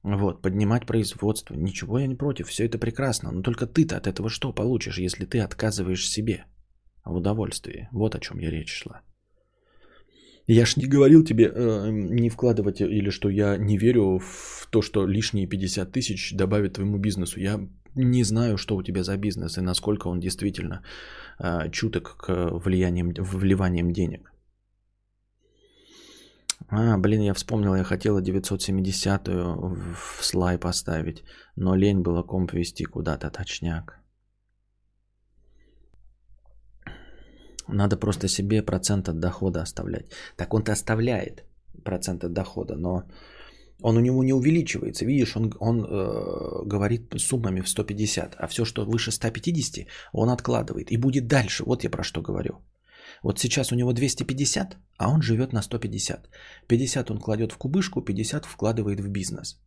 [0.04, 1.54] вот, поднимать производство.
[1.54, 3.32] Ничего я не против, все это прекрасно.
[3.32, 6.46] Но только ты-то от этого что получишь, если ты отказываешь себе
[7.04, 7.90] в удовольствии?
[7.92, 9.02] Вот о чем я речь шла.
[10.48, 14.82] Я ж не говорил тебе э, не вкладывать или что я не верю в то,
[14.82, 17.40] что лишние 50 тысяч добавят твоему бизнесу.
[17.40, 17.60] Я
[17.96, 20.82] не знаю, что у тебя за бизнес и насколько он действительно
[21.40, 24.32] э, чуток к влияниям, вливаниям денег.
[26.70, 31.24] А, блин, я вспомнил, я хотела 970-ю в слай поставить,
[31.56, 34.00] но лень было комп вести куда-то, точняк.
[37.68, 40.06] Надо просто себе процент от дохода оставлять.
[40.36, 41.44] Так он-то оставляет
[41.84, 43.04] процент от дохода, но
[43.82, 45.06] он у него не увеличивается.
[45.06, 50.92] Видишь, он, он э, говорит суммами в 150, а все, что выше 150, он откладывает
[50.92, 51.64] и будет дальше.
[51.64, 52.62] Вот я про что говорю.
[53.24, 56.30] Вот сейчас у него 250, а он живет на 150.
[56.68, 59.60] 50 он кладет в кубышку, 50 вкладывает в бизнес.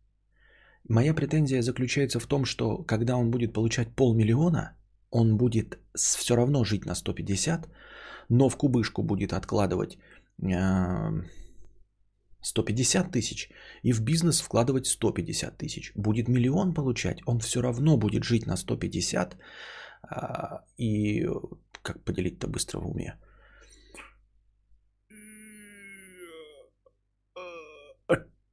[0.89, 4.75] Моя претензия заключается в том, что когда он будет получать полмиллиона,
[5.09, 7.69] он будет все равно жить на 150,
[8.31, 9.97] но в кубышку будет откладывать
[12.41, 13.49] 150 э, тысяч
[13.83, 15.91] и в бизнес вкладывать 150 тысяч.
[15.95, 19.37] Будет миллион получать, он все равно будет жить на 150
[20.03, 21.27] а, и
[21.81, 23.19] как поделить-то быстро в уме?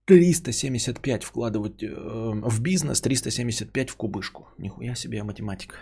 [0.06, 4.48] 375 вкладывать э, в бизнес, 375 в кубышку.
[4.58, 5.76] Нихуя себе математика.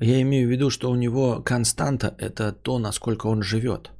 [0.00, 3.90] Я имею в виду, что у него константа– это то, насколько он живет.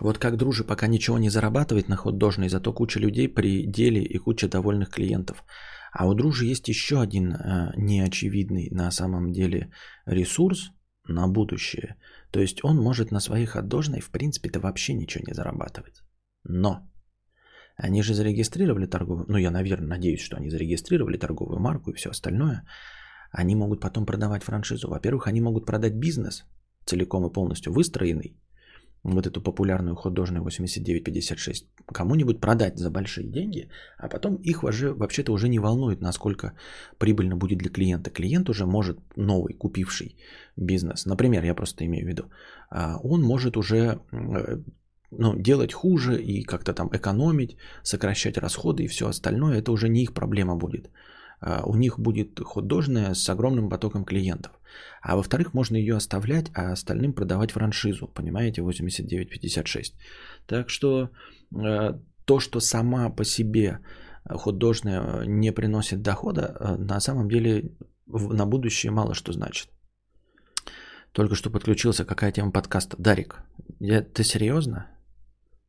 [0.00, 4.02] Вот как дружи пока ничего не зарабатывает на ход должный, зато куча людей при деле
[4.02, 5.44] и куча довольных клиентов.
[5.92, 9.70] А у дружи есть еще один э, неочевидный на самом деле
[10.06, 10.72] ресурс
[11.14, 11.96] на будущее.
[12.30, 16.02] То есть он может на своих отдожной в принципе-то вообще ничего не зарабатывать.
[16.44, 16.90] Но
[17.76, 22.10] они же зарегистрировали торговую, ну я, наверное, надеюсь, что они зарегистрировали торговую марку и все
[22.10, 22.66] остальное.
[23.32, 24.88] Они могут потом продавать франшизу.
[24.88, 26.44] Во-первых, они могут продать бизнес
[26.84, 28.36] целиком и полностью выстроенный,
[29.02, 35.32] вот эту популярную художную 8956 кому-нибудь продать за большие деньги, а потом их уже вообще-то
[35.32, 36.52] уже не волнует, насколько
[36.98, 38.10] прибыльно будет для клиента.
[38.10, 40.16] Клиент уже может, новый, купивший
[40.56, 42.22] бизнес, например, я просто имею в виду,
[42.70, 44.58] а, он может уже э,
[45.10, 50.02] ну, делать хуже и как-то там экономить, сокращать расходы и все остальное, это уже не
[50.02, 50.90] их проблема будет.
[51.40, 54.52] А, у них будет художная с огромным потоком клиентов.
[55.02, 59.94] А во-вторых, можно ее оставлять, а остальным продавать франшизу, понимаете, 89-56.
[60.46, 61.10] Так что
[61.54, 63.80] э, то, что сама по себе
[64.28, 67.72] художная не приносит дохода, э, на самом деле
[68.06, 69.68] на будущее мало что значит.
[71.12, 72.96] Только что подключился, какая тема подкаста?
[72.98, 73.42] Дарик,
[73.80, 74.86] я, ты серьезно?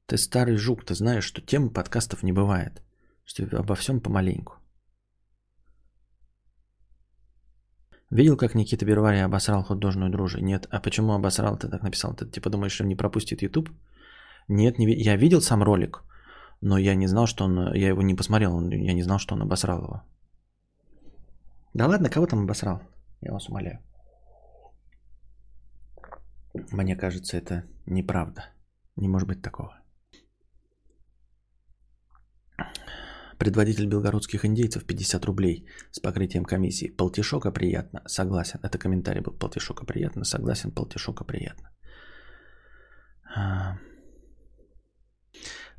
[0.06, 2.82] Ты старый жук, ты знаешь, что темы подкастов не бывает.
[3.24, 4.61] Что обо всем помаленьку.
[8.12, 10.42] Видел, как Никита Бервари обосрал художную дружи?
[10.42, 10.68] Нет.
[10.70, 11.58] А почему обосрал?
[11.58, 12.14] Ты так написал.
[12.14, 13.70] Ты типа думаешь, что не пропустит YouTube?
[14.50, 16.04] Нет, не я видел сам ролик,
[16.60, 17.74] но я не знал, что он...
[17.74, 20.04] Я его не посмотрел, я не знал, что он обосрал его.
[21.74, 22.82] Да ладно, кого там обосрал?
[23.22, 23.80] Я вас умоляю.
[26.72, 28.44] Мне кажется, это неправда.
[28.98, 29.81] Не может быть такого.
[33.42, 36.94] Предводитель белгородских индейцев 50 рублей с покрытием комиссии.
[36.98, 38.04] Полтишока приятно.
[38.06, 38.60] Согласен.
[38.62, 39.34] Это комментарий был.
[39.34, 40.26] Полтишока приятно.
[40.26, 40.72] Согласен.
[40.72, 41.72] Полтишока приятно.
[43.36, 43.78] А.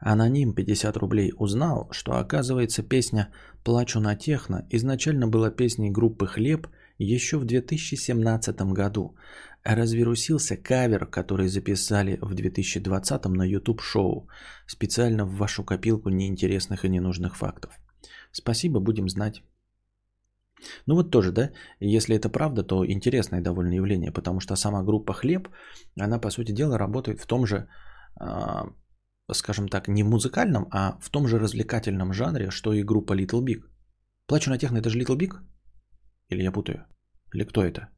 [0.00, 3.30] Аноним 50 рублей узнал, что оказывается песня
[3.62, 6.66] «Плачу на техно» изначально была песней группы «Хлеб»
[7.04, 9.16] еще в 2017 году.
[9.64, 14.28] Развирусился кавер, который записали в 2020 на YouTube-шоу,
[14.66, 17.78] специально в вашу копилку неинтересных и ненужных фактов.
[18.32, 19.42] Спасибо, будем знать.
[20.86, 25.12] Ну вот тоже, да, если это правда, то интересное довольно явление, потому что сама группа
[25.12, 25.48] «Хлеб»,
[26.00, 27.68] она, по сути дела, работает в том же
[28.20, 28.66] а,
[29.30, 33.42] скажем так, не в музыкальном, а в том же развлекательном жанре, что и группа Little
[33.44, 33.62] Big.
[34.26, 35.32] Плачу на техно, это же Little Big?
[36.28, 36.86] Или я путаю?
[37.34, 37.88] Или кто это?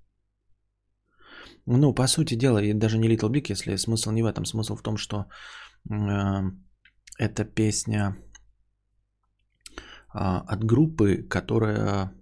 [1.67, 4.45] Ну, по сути дела, и даже не Little Big, если смысл не в этом.
[4.45, 5.27] Смысл в том, что
[5.91, 6.43] э,
[7.19, 8.17] это песня
[10.15, 12.13] э, от группы, которая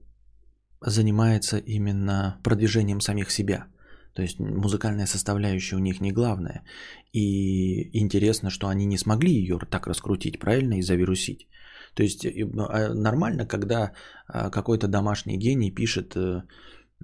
[0.80, 3.66] занимается именно продвижением самих себя.
[4.14, 6.64] То есть музыкальная составляющая у них не главная.
[7.12, 11.48] И интересно, что они не смогли ее так раскрутить, правильно, и завирусить.
[11.94, 13.92] То есть ну, а нормально, когда
[14.26, 16.42] а, какой-то домашний гений пишет э,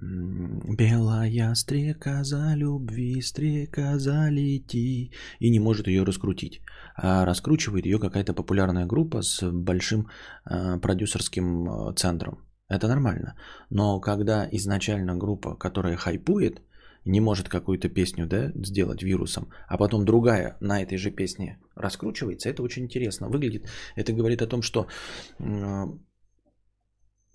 [0.01, 6.61] «Белая стрекоза любви, стрекоза лети» и не может ее раскрутить.
[6.95, 10.07] А раскручивает ее какая-то популярная группа с большим
[10.45, 12.37] а, продюсерским центром.
[12.69, 13.35] Это нормально.
[13.69, 16.61] Но когда изначально группа, которая хайпует,
[17.05, 22.49] не может какую-то песню да, сделать вирусом, а потом другая на этой же песне раскручивается,
[22.49, 23.67] это очень интересно выглядит.
[23.95, 24.87] Это говорит о том, что,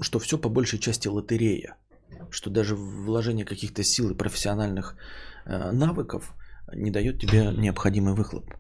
[0.01, 1.77] что все по большей части лотерея,
[2.31, 4.97] что даже вложение каких-то сил и профессиональных
[5.47, 6.35] э, навыков
[6.73, 8.51] не дает тебе необходимый выхлоп.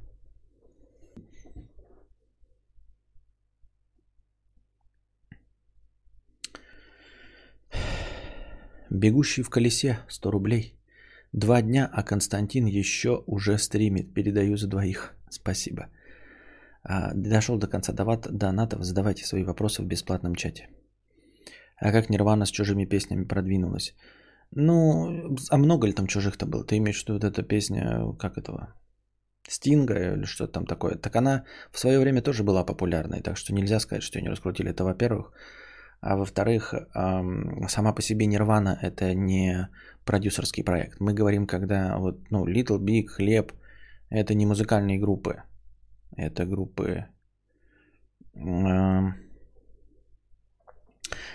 [8.91, 10.75] Бегущий в колесе 100 рублей.
[11.33, 14.15] Два дня, а Константин еще уже стримит.
[14.15, 15.15] Передаю за двоих.
[15.31, 15.89] Спасибо.
[16.85, 18.85] А, дошел до конца донат, донатов.
[18.85, 20.69] Задавайте свои вопросы в бесплатном чате.
[21.85, 23.95] А как Нирвана с чужими песнями продвинулась?
[24.53, 26.65] Ну, а много ли там чужих-то было?
[26.65, 28.75] Ты имеешь в виду вот эта песня, как этого,
[29.49, 30.95] Стинга или что-то там такое?
[30.95, 34.31] Так она в свое время тоже была популярной, так что нельзя сказать, что ее не
[34.31, 34.71] раскрутили.
[34.71, 35.33] Это во-первых.
[36.01, 36.75] А во-вторых,
[37.69, 39.69] сама по себе Нирвана это не
[40.07, 41.01] продюсерский проект.
[41.01, 43.53] Мы говорим, когда вот, ну, Little Big, Хлеб,
[44.09, 45.43] это не музыкальные группы.
[46.17, 47.09] Это группы...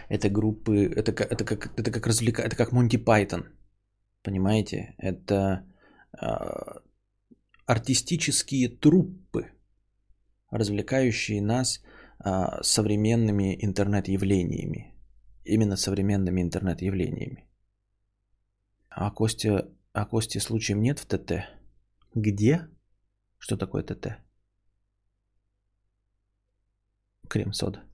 [0.10, 3.46] Это группы, это, это, как, это как развлека, это как Монти Пайтон,
[4.24, 4.96] понимаете?
[4.98, 5.64] Это
[6.20, 6.26] э,
[7.68, 9.52] артистические труппы,
[10.50, 11.84] развлекающие нас
[12.18, 14.96] а, современными интернет-явлениями.
[15.46, 17.48] Именно современными интернет-явлениями.
[18.90, 21.48] А Костя, а Кости случаем нет в ТТ?
[22.16, 22.68] Где?
[23.38, 24.18] Что такое ТТ?
[27.30, 27.89] Крем-сода.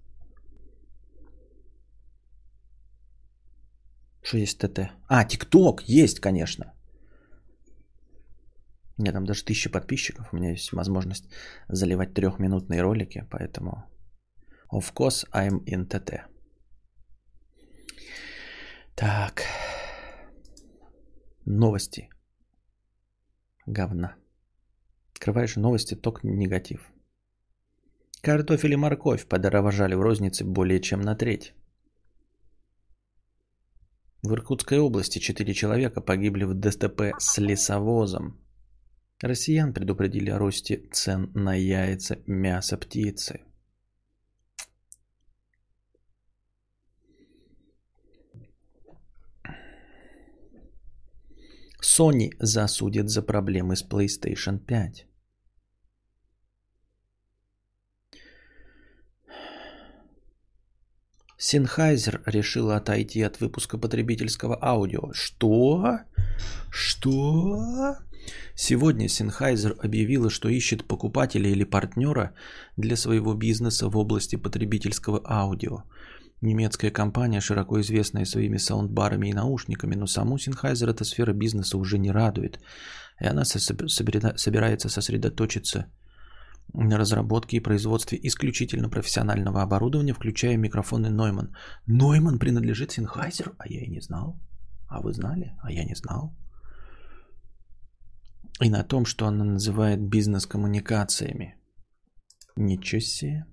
[4.26, 4.80] Что есть ТТ?
[5.08, 6.74] А, ТикТок есть, конечно.
[8.98, 10.34] У меня там даже тысяча подписчиков.
[10.34, 11.26] У меня есть возможность
[11.68, 13.86] заливать трехминутные ролики, поэтому
[14.74, 16.22] Of course, I'm in TT.
[18.96, 19.44] Так.
[21.46, 22.10] Новости.
[23.68, 24.16] Говна.
[25.14, 26.92] Открываешь новости, ток негатив.
[28.22, 31.54] Картофель и морковь подорожали в рознице более чем на треть.
[34.26, 38.44] В Иркутской области четыре человека погибли в ДТП с лесовозом.
[39.22, 43.42] Россиян предупредили о росте цен на яйца, мясо, птицы.
[51.84, 55.08] Sony засудит за проблемы с PlayStation 5.
[61.38, 65.12] Sennheiser решила отойти от выпуска потребительского аудио.
[65.14, 66.00] Что?
[66.70, 67.98] Что?
[68.56, 72.34] Сегодня Sennheiser объявила, что ищет покупателя или партнера
[72.78, 75.84] для своего бизнеса в области потребительского аудио.
[76.42, 81.98] Немецкая компания, широко известная своими саундбарами и наушниками, но саму Sennheiser эта сфера бизнеса уже
[81.98, 82.60] не радует.
[83.20, 85.88] И она собирается сосредоточиться
[86.74, 91.54] на разработке и производстве исключительно профессионального оборудования, включая микрофоны Neumann.
[91.88, 93.54] Neumann принадлежит Sennheiser?
[93.58, 94.40] А я и не знал.
[94.88, 95.56] А вы знали?
[95.62, 96.36] А я не знал.
[98.62, 101.56] И на том, что она называет бизнес-коммуникациями.
[102.56, 103.46] Ничего себе.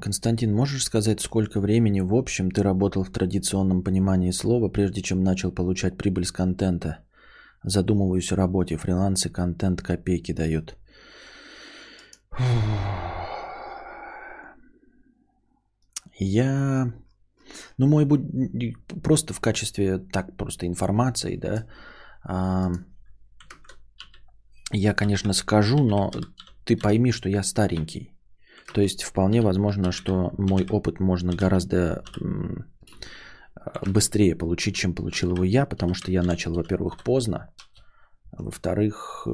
[0.00, 5.22] Константин, можешь сказать, сколько времени в общем ты работал в традиционном понимании слова, прежде чем
[5.22, 7.04] начал получать прибыль с контента?
[7.64, 8.76] Задумываюсь о работе.
[8.76, 10.76] Фрилансы контент копейки дают.
[16.18, 16.92] Я...
[17.78, 21.66] Ну, мой будет просто в качестве так просто информации, да.
[22.22, 22.70] А,
[24.72, 26.10] я, конечно, скажу, но
[26.64, 28.17] ты пойми, что я старенький.
[28.74, 32.02] То есть вполне возможно, что мой опыт можно гораздо
[33.86, 37.52] быстрее получить, чем получил его я, потому что я начал, во-первых, поздно,
[38.30, 39.30] а во-вторых, э,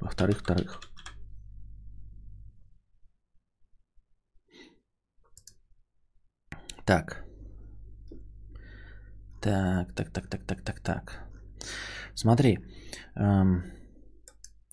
[0.00, 0.80] во-вторых, вторых.
[6.84, 7.24] Так.
[9.40, 11.28] Так, так, так, так, так, так, так.
[12.14, 12.58] Смотри.
[13.16, 13.64] Эм,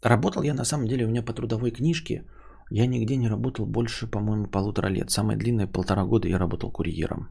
[0.01, 2.23] Работал я на самом деле у меня по трудовой книжке.
[2.71, 5.11] Я нигде не работал больше, по-моему, полутора лет.
[5.11, 7.29] Самое длинное полтора года я работал курьером.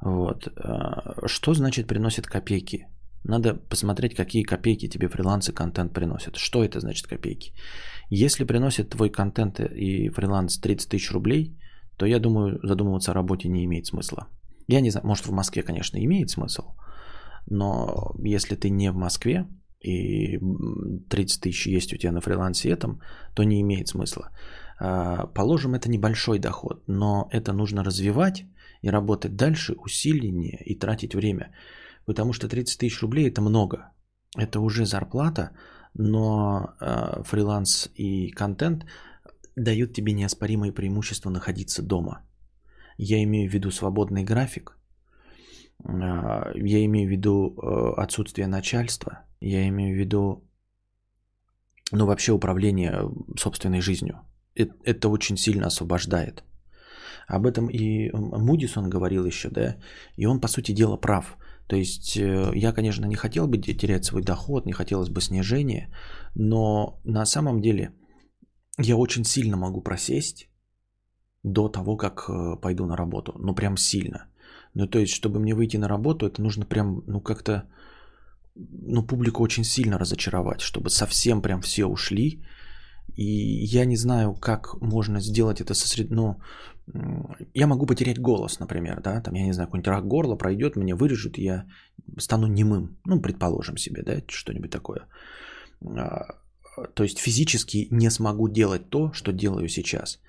[0.00, 0.48] Вот.
[0.56, 2.86] А, что значит приносит копейки?
[3.24, 6.36] Надо посмотреть, какие копейки тебе фриланс и контент приносят.
[6.36, 7.52] Что это значит копейки?
[8.08, 11.58] Если приносит твой контент и фриланс 30 тысяч рублей,
[11.96, 14.28] то я думаю, задумываться о работе не имеет смысла.
[14.68, 16.62] Я не знаю, может в Москве, конечно, имеет смысл,
[17.46, 19.46] но если ты не в Москве,
[19.80, 20.38] и
[21.08, 23.00] 30 тысяч есть у тебя на фрилансе этом,
[23.34, 24.30] то не имеет смысла.
[24.78, 28.44] А, положим, это небольшой доход, но это нужно развивать
[28.82, 31.54] и работать дальше усиленнее и тратить время.
[32.06, 33.92] Потому что 30 тысяч рублей это много.
[34.38, 35.50] Это уже зарплата,
[35.94, 38.84] но а, фриланс и контент
[39.56, 42.22] дают тебе неоспоримое преимущество находиться дома.
[42.98, 44.76] Я имею в виду свободный график,
[45.84, 50.44] а, я имею в виду э, отсутствие начальства– я имею в виду,
[51.92, 54.20] ну, вообще управление собственной жизнью.
[54.54, 56.44] Это, это очень сильно освобождает.
[57.26, 59.76] Об этом и Мудисон говорил еще, да,
[60.16, 61.36] и он, по сути дела, прав.
[61.66, 65.94] То есть э, я, конечно, не хотел бы терять свой доход, не хотелось бы снижения,
[66.34, 67.92] но на самом деле
[68.78, 70.50] я очень сильно могу просесть
[71.44, 73.32] до того, как э, пойду на работу.
[73.38, 74.26] Ну, прям сильно.
[74.74, 77.68] Ну, то есть, чтобы мне выйти на работу, это нужно прям, ну, как-то
[78.54, 82.42] ну, публику очень сильно разочаровать, чтобы совсем прям все ушли.
[83.16, 86.10] И я не знаю, как можно сделать это сосред...
[86.10, 86.40] Ну,
[87.54, 90.96] я могу потерять голос, например, да, там, я не знаю, какой-нибудь рак горла пройдет, меня
[90.96, 91.66] вырежут, я
[92.18, 95.06] стану немым, ну, предположим себе, да, что-нибудь такое.
[95.84, 96.26] А,
[96.94, 100.20] то есть физически не смогу делать то, что делаю сейчас.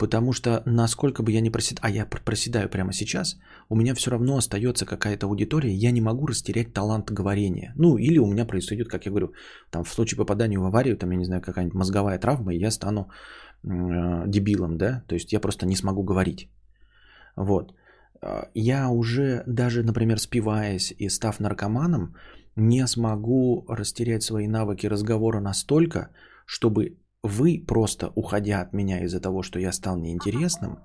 [0.00, 3.38] Потому что насколько бы я не проседал, а я проседаю прямо сейчас,
[3.68, 7.74] у меня все равно остается какая-то аудитория, я не могу растерять талант говорения.
[7.76, 9.32] Ну, или у меня происходит, как я говорю,
[9.70, 12.70] там в случае попадания в аварию, там, я не знаю, какая-нибудь мозговая травма, и я
[12.70, 13.10] стану
[13.62, 13.68] э,
[14.26, 16.48] дебилом, да, то есть я просто не смогу говорить.
[17.36, 17.74] Вот.
[18.22, 22.14] А, я уже даже, например, спиваясь и став наркоманом,
[22.56, 26.08] не смогу растерять свои навыки разговора настолько,
[26.46, 30.78] чтобы вы просто, уходя от меня из-за того, что я стал неинтересным,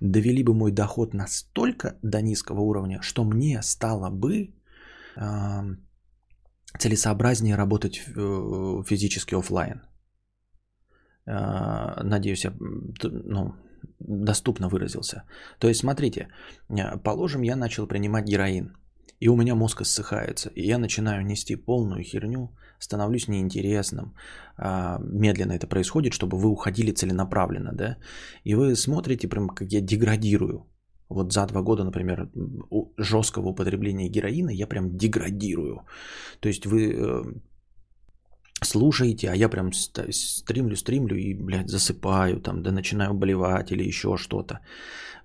[0.00, 4.54] довели бы мой доход настолько до низкого уровня, что мне стало бы
[5.16, 5.76] э,
[6.78, 9.82] целесообразнее работать э, физически офлайн.
[11.26, 13.54] Э, надеюсь, я ну,
[14.00, 15.24] доступно выразился.
[15.58, 16.28] То есть, смотрите,
[16.68, 18.76] э, положим, я начал принимать героин,
[19.20, 22.50] и у меня мозг ссыхается, и я начинаю нести полную херню,
[22.82, 24.14] становлюсь неинтересным.
[24.56, 27.96] А, медленно это происходит, чтобы вы уходили целенаправленно, да?
[28.44, 30.66] И вы смотрите, прям как я деградирую.
[31.08, 32.30] Вот за два года, например,
[32.98, 35.84] жесткого употребления героина я прям деградирую.
[36.40, 37.22] То есть вы э,
[38.64, 44.16] слушаете, а я прям стримлю, стримлю и, блядь, засыпаю, там, да начинаю болевать или еще
[44.16, 44.60] что-то.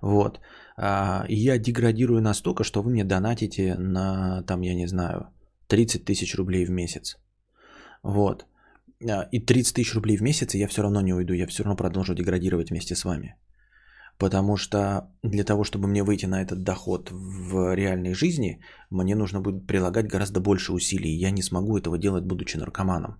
[0.02, 0.40] Вот.
[0.76, 5.30] А, и я деградирую настолько, что вы мне донатите на, там, я не знаю,
[5.68, 7.16] 30 тысяч рублей в месяц.
[8.08, 8.46] Вот.
[9.10, 11.62] а, и 30 тысяч рублей в месяц, и я все равно не уйду, я все
[11.62, 13.36] равно продолжу деградировать вместе с вами.
[14.18, 19.40] Потому что для того, чтобы мне выйти на этот доход в реальной жизни, мне нужно
[19.40, 21.20] будет прилагать гораздо больше усилий.
[21.20, 23.18] Я не смогу этого делать, будучи наркоманом.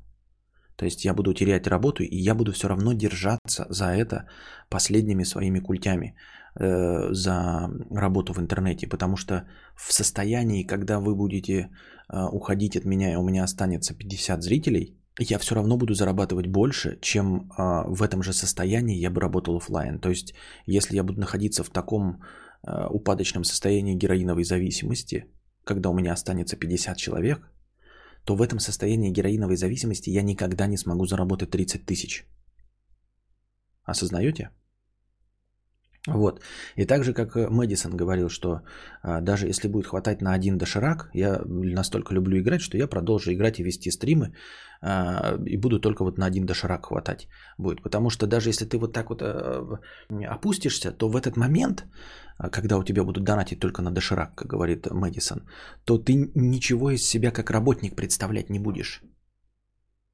[0.77, 4.27] То есть я буду терять работу, и я буду все равно держаться за это
[4.71, 6.15] последними своими культями,
[6.55, 8.87] э, за работу в интернете.
[8.87, 11.71] Потому что в состоянии, когда вы будете
[12.09, 16.47] э, уходить от меня, и у меня останется 50 зрителей, я все равно буду зарабатывать
[16.47, 19.99] больше, чем э, в этом же состоянии я бы работал офлайн.
[19.99, 20.35] То есть,
[20.67, 22.23] если я буду находиться в таком
[22.63, 25.25] э, упадочном состоянии героиновой зависимости,
[25.65, 27.51] когда у меня останется 50 человек,
[28.25, 32.27] то в этом состоянии героиновой зависимости я никогда не смогу заработать 30 тысяч.
[33.85, 34.51] Осознаете?
[36.07, 36.41] Вот.
[36.77, 38.63] И так же, как Мэдисон говорил, что
[39.03, 43.33] а, даже если будет хватать на один доширак, я настолько люблю играть, что я продолжу
[43.33, 44.33] играть и вести стримы,
[44.81, 47.29] а, и буду только вот на один доширак хватать
[47.59, 47.83] будет.
[47.83, 49.81] Потому что даже если ты вот так вот а,
[50.35, 51.85] опустишься, то в этот момент,
[52.39, 55.49] а, когда у тебя будут донатить только на доширак, как говорит Мэдисон,
[55.85, 59.03] то ты ничего из себя как работник представлять не будешь.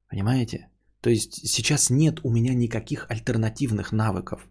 [0.09, 0.69] Понимаете?
[1.01, 4.49] То есть сейчас нет у меня никаких альтернативных навыков.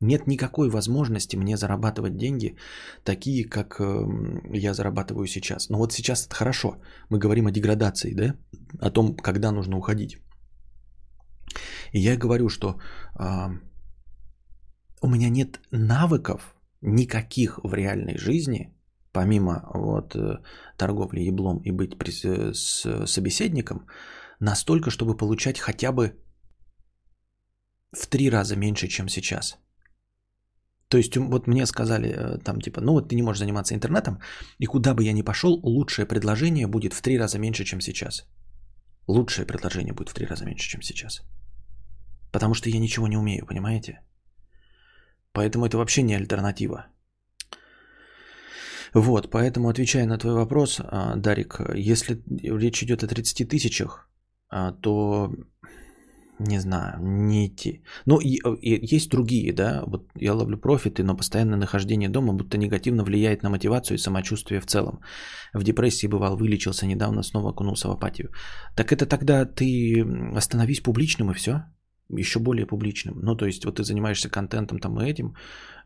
[0.00, 2.56] Нет никакой возможности мне зарабатывать деньги,
[3.04, 4.06] такие, как э,
[4.52, 5.70] я зарабатываю сейчас.
[5.70, 6.76] Но вот сейчас это хорошо.
[7.08, 8.34] Мы говорим о деградации, да?
[8.78, 10.18] О том, когда нужно уходить.
[11.92, 12.78] И я говорю, что
[13.18, 13.58] э,
[15.00, 18.74] у меня нет навыков никаких в реальной жизни,
[19.12, 20.42] помимо вот, э,
[20.76, 22.10] торговли еблом и быть при,
[22.52, 23.86] с собеседником,
[24.40, 26.12] настолько, чтобы получать хотя бы
[27.92, 29.56] в три раза меньше, чем сейчас.
[30.88, 34.20] То есть вот мне сказали э, там типа, ну вот ты не можешь заниматься интернетом,
[34.58, 38.26] и куда бы я ни пошел, лучшее предложение будет в три раза меньше, чем сейчас.
[39.08, 41.22] Лучшее предложение будет в три раза меньше, чем сейчас.
[42.32, 44.00] Потому что я ничего не умею, понимаете?
[45.32, 46.86] Поэтому это вообще не альтернатива.
[48.94, 54.08] Вот, поэтому отвечая на твой вопрос, а, Дарик, если речь идет о 30 тысячах,
[54.48, 55.34] а, то
[56.38, 57.82] не знаю, не идти.
[58.06, 62.58] Ну, и, и есть другие, да, вот я ловлю профиты, но постоянное нахождение дома будто
[62.58, 65.00] негативно влияет на мотивацию и самочувствие в целом.
[65.54, 68.30] В депрессии бывал, вылечился недавно, снова окунулся в апатию.
[68.76, 70.04] Так это тогда ты
[70.36, 71.64] остановись публичным и все,
[72.08, 73.20] еще более публичным.
[73.22, 75.34] Ну, то есть вот ты занимаешься контентом там и этим,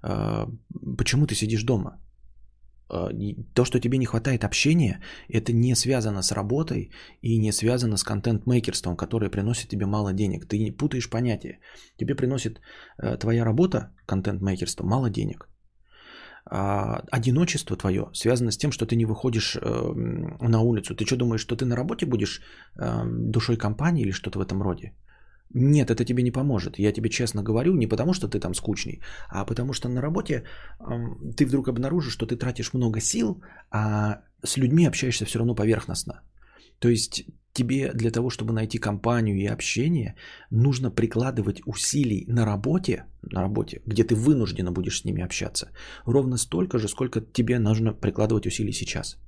[0.02, 0.48] а,
[0.98, 1.98] почему ты сидишь дома?
[2.90, 3.10] А,
[3.54, 6.90] то, что тебе не хватает общения, это не связано с работой
[7.22, 10.46] и не связано с контент-мейкерством, которое приносит тебе мало денег.
[10.46, 11.60] Ты не путаешь понятия.
[11.96, 12.60] Тебе приносит
[12.98, 15.48] э, твоя работа, контент-мейкерство, мало денег.
[16.50, 19.92] А одиночество твое связано с тем, что ты не выходишь э,
[20.40, 20.94] на улицу.
[20.94, 22.40] Ты что думаешь, что ты на работе будешь
[22.76, 24.92] э, душой компании или что-то в этом роде?
[25.54, 26.78] Нет, это тебе не поможет.
[26.78, 30.44] Я тебе честно говорю, не потому что ты там скучный, а потому что на работе
[31.36, 36.22] ты вдруг обнаружишь, что ты тратишь много сил, а с людьми общаешься все равно поверхностно.
[36.78, 40.14] То есть тебе для того, чтобы найти компанию и общение,
[40.50, 45.70] нужно прикладывать усилий на работе, на работе, где ты вынужденно будешь с ними общаться,
[46.06, 49.18] ровно столько же, сколько тебе нужно прикладывать усилий сейчас.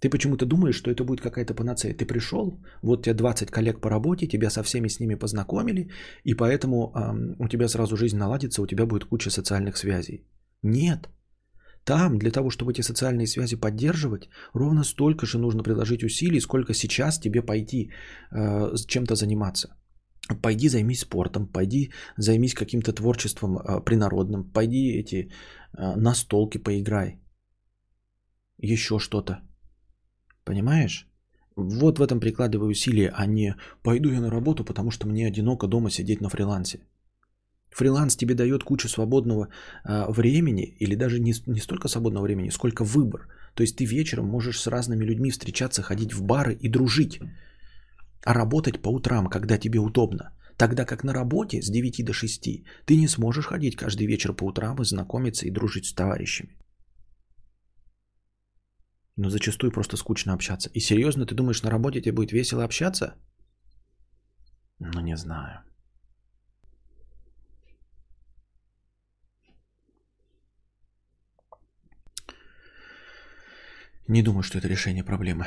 [0.00, 1.94] Ты почему-то думаешь, что это будет какая-то панацея.
[1.94, 5.90] Ты пришел, вот у тебя 20 коллег по работе, тебя со всеми с ними познакомили,
[6.24, 10.26] и поэтому эм, у тебя сразу жизнь наладится, у тебя будет куча социальных связей.
[10.62, 11.08] Нет.
[11.84, 16.74] Там, для того, чтобы эти социальные связи поддерживать, ровно столько же нужно приложить усилий, сколько
[16.74, 17.90] сейчас тебе пойти
[18.32, 19.68] э, чем-то заниматься.
[20.42, 25.30] Пойди займись спортом, пойди займись каким-то творчеством э, принародным, пойди эти
[25.78, 27.20] э, настолки поиграй.
[28.58, 29.45] Еще что-то.
[30.46, 31.08] Понимаешь?
[31.56, 35.66] Вот в этом прикладываю усилия, а не пойду я на работу, потому что мне одиноко
[35.66, 36.78] дома сидеть на фрилансе.
[37.70, 39.48] Фриланс тебе дает кучу свободного
[39.84, 43.28] э, времени, или даже не, не столько свободного времени, сколько выбор.
[43.54, 47.18] То есть ты вечером можешь с разными людьми встречаться, ходить в бары и дружить.
[48.24, 50.32] А работать по утрам, когда тебе удобно.
[50.56, 54.44] Тогда как на работе с 9 до 6 ты не сможешь ходить каждый вечер по
[54.44, 56.56] утрам и знакомиться и дружить с товарищами.
[59.16, 60.70] Но зачастую просто скучно общаться.
[60.74, 63.14] И серьезно, ты думаешь, на работе тебе будет весело общаться?
[64.78, 65.62] Ну, не знаю.
[74.08, 75.46] Не думаю, что это решение проблемы.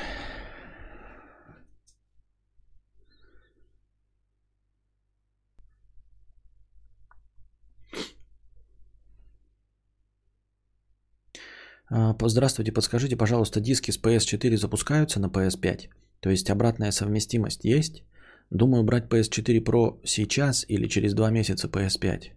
[12.27, 15.89] Здравствуйте, подскажите, пожалуйста, диски с PS4 запускаются на PS5?
[16.19, 18.03] То есть обратная совместимость есть.
[18.51, 22.31] Думаю, брать PS4 Pro сейчас или через два месяца PS5.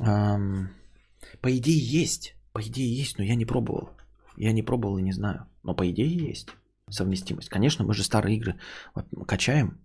[0.00, 0.70] Эм,
[1.40, 2.36] по идее есть.
[2.52, 3.90] По идее есть, но я не пробовал.
[4.36, 5.46] Я не пробовал и не знаю.
[5.62, 6.48] Но по идее есть
[6.90, 7.48] совместимость.
[7.48, 8.58] Конечно, мы же старые игры
[9.26, 9.80] качаем,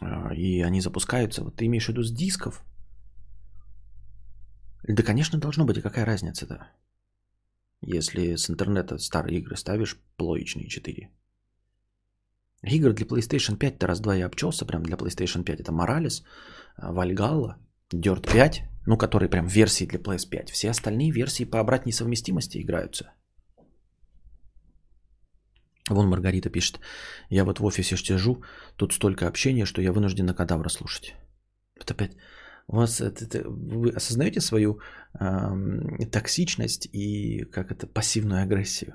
[0.00, 1.44] а, и они запускаются.
[1.44, 2.64] Вот ты имеешь в виду с дисков?
[4.82, 5.78] Да, конечно, должно быть.
[5.78, 6.68] И какая разница-то?
[7.82, 11.10] Если с интернета старые игры ставишь, плоечные 4.
[12.62, 15.60] Игры для PlayStation 5-то раз-два я обчелся прям для PlayStation 5.
[15.60, 16.22] Это Morales,
[16.78, 17.54] Valhalla,
[17.90, 20.50] Dirt 5, ну, которые прям версии для PS5.
[20.52, 23.12] Все остальные версии по обратной совместимости играются.
[25.88, 26.80] Вон Маргарита пишет.
[27.30, 28.42] Я вот в офисе сижу,
[28.76, 31.14] тут столько общения, что я вынужден на кадавра слушать.
[31.78, 32.12] Вот опять.
[32.72, 34.78] У вас это, это, вы осознаете свою
[35.18, 38.94] э, токсичность и как это пассивную агрессию?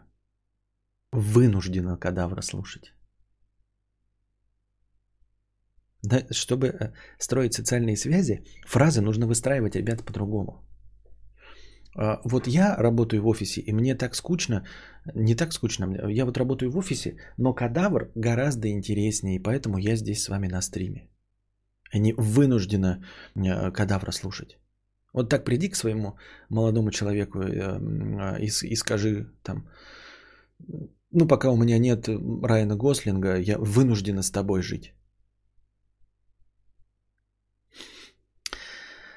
[1.11, 2.93] Вынуждена кадавра слушать.
[6.03, 10.65] Да, чтобы э, строить социальные связи, фразы нужно выстраивать, ребята, по-другому.
[11.97, 14.65] А, вот я работаю в офисе, и мне так скучно,
[15.15, 19.97] не так скучно, я вот работаю в офисе, но кадавр гораздо интереснее, и поэтому я
[19.97, 21.09] здесь с вами на стриме.
[21.91, 23.03] Они вынуждены
[23.35, 24.57] э, кадавра слушать.
[25.13, 26.17] Вот так приди к своему
[26.49, 29.69] молодому человеку э, и, скажи там,
[31.11, 32.07] ну пока у меня нет
[32.43, 34.93] Райана Гослинга, я вынуждена с тобой жить.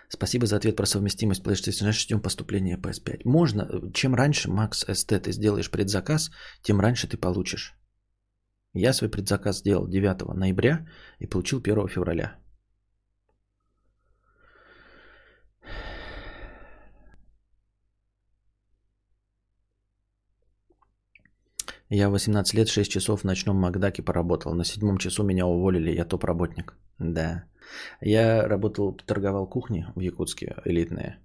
[0.09, 1.83] Спасибо за ответ про совместимость PlayStation.
[1.83, 3.23] Значит, ждем поступления PS5.
[3.25, 6.31] Можно, чем раньше, Max ST, ты сделаешь предзаказ,
[6.63, 7.75] тем раньше ты получишь.
[8.73, 10.87] Я свой предзаказ сделал 9 ноября
[11.19, 12.39] и получил 1 февраля.
[21.91, 24.55] Я 18 лет, 6 часов в ночном Макдаке поработал.
[24.55, 26.75] На седьмом часу меня уволили, я топ-работник.
[26.99, 27.45] Да.
[28.01, 31.19] Я работал, торговал кухней в Якутске, элитные.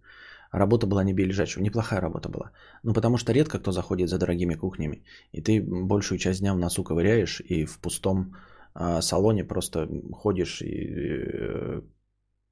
[0.51, 2.51] Работа была не бей лежачего, неплохая работа была.
[2.84, 5.03] Ну, потому что редко кто заходит за дорогими кухнями.
[5.34, 8.36] И ты большую часть дня в носу ковыряешь, и в пустом
[8.76, 11.82] э, салоне просто ходишь и, э,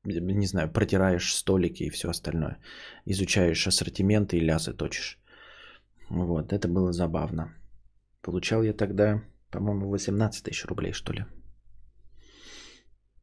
[0.04, 2.58] не знаю, протираешь столики и все остальное.
[3.06, 5.20] Изучаешь ассортименты и лясы точишь.
[6.10, 7.54] Вот, это было забавно.
[8.22, 11.26] Получал я тогда, по-моему, 18 тысяч рублей, что ли.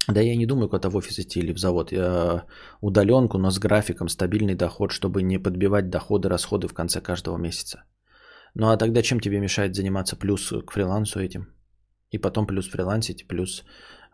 [0.08, 1.92] Да я не думаю куда-то в офис идти или в завод.
[1.92, 2.44] Я
[2.80, 7.84] удаленку, но с графиком, стабильный доход, чтобы не подбивать доходы, расходы в конце каждого месяца.
[8.54, 11.48] Ну а тогда чем тебе мешает заниматься плюс к фрилансу этим?
[12.10, 13.64] И потом плюс фрилансить, плюс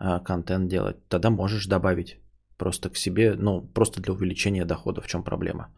[0.01, 0.97] э, контент делать.
[1.09, 2.19] Тогда можешь добавить
[2.59, 5.01] просто к себе, ну просто для увеличения дохода.
[5.01, 5.73] В чем проблема?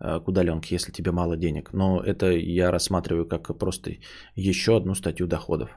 [0.00, 1.72] Э, к удаленке, если тебе мало денег.
[1.72, 3.90] Но это я рассматриваю как просто
[4.34, 5.70] еще одну статью доходов.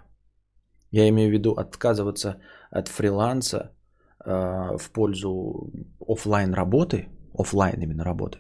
[0.91, 2.41] Я имею в виду отказываться
[2.71, 3.71] от фриланса
[4.25, 8.39] э, в пользу офлайн работы, офлайн именно работы,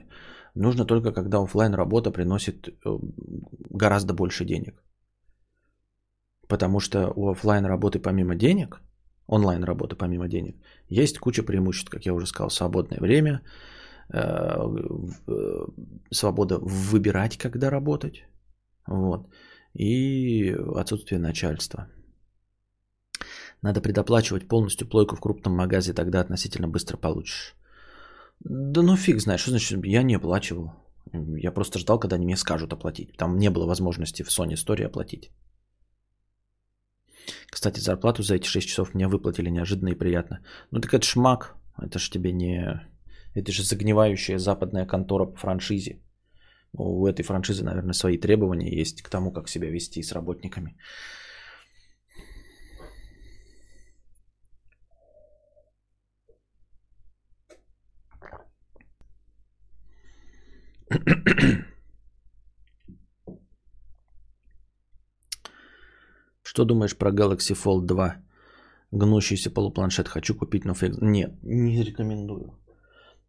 [0.55, 2.99] нужно только когда офлайн работа приносит э,
[3.69, 4.83] гораздо больше денег.
[6.47, 8.81] Потому что у офлайн работы помимо денег,
[9.27, 10.55] онлайн работы помимо денег,
[10.89, 13.41] есть куча преимуществ, как я уже сказал, свободное время,
[16.11, 18.23] свобода выбирать, когда работать,
[18.87, 19.27] вот,
[19.73, 21.87] и отсутствие начальства.
[23.61, 27.55] Надо предоплачивать полностью плойку в крупном магазе, тогда относительно быстро получишь.
[28.39, 30.71] Да ну фиг знаешь, что значит я не оплачивал.
[31.13, 33.17] Я просто ждал, когда они мне скажут оплатить.
[33.17, 35.31] Там не было возможности в Sony Story оплатить.
[37.49, 40.39] Кстати, зарплату за эти 6 часов мне выплатили неожиданно и приятно.
[40.71, 41.55] Ну так это шмак.
[41.77, 42.87] Это ж тебе не...
[43.37, 46.01] Это же загнивающая западная контора по франшизе.
[46.73, 50.75] У этой франшизы, наверное, свои требования есть к тому, как себя вести с работниками.
[66.41, 68.15] Что думаешь про Galaxy Fold 2?
[68.91, 70.99] Гнущийся полупланшет хочу купить, но фиг...
[71.01, 72.57] Нет, не рекомендую.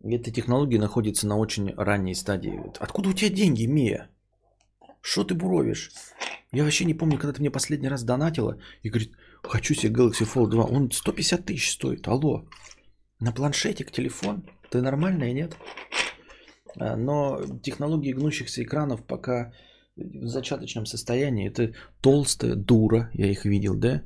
[0.03, 2.61] Эта технология находится на очень ранней стадии.
[2.79, 4.11] Откуда у тебя деньги, Мия?
[5.01, 5.91] Что ты буровишь?
[6.53, 10.27] Я вообще не помню, когда ты мне последний раз донатила и говорит, хочу себе Galaxy
[10.27, 10.65] Fold 2.
[10.65, 12.07] Он 150 тысяч стоит.
[12.07, 12.49] Алло.
[13.21, 14.45] На планшетик, телефон?
[14.71, 15.57] Ты нормальная, нет?
[16.77, 19.53] А, но технологии гнущихся экранов пока
[19.97, 21.49] в зачаточном состоянии.
[21.49, 24.03] Это толстая дура, я их видел, да?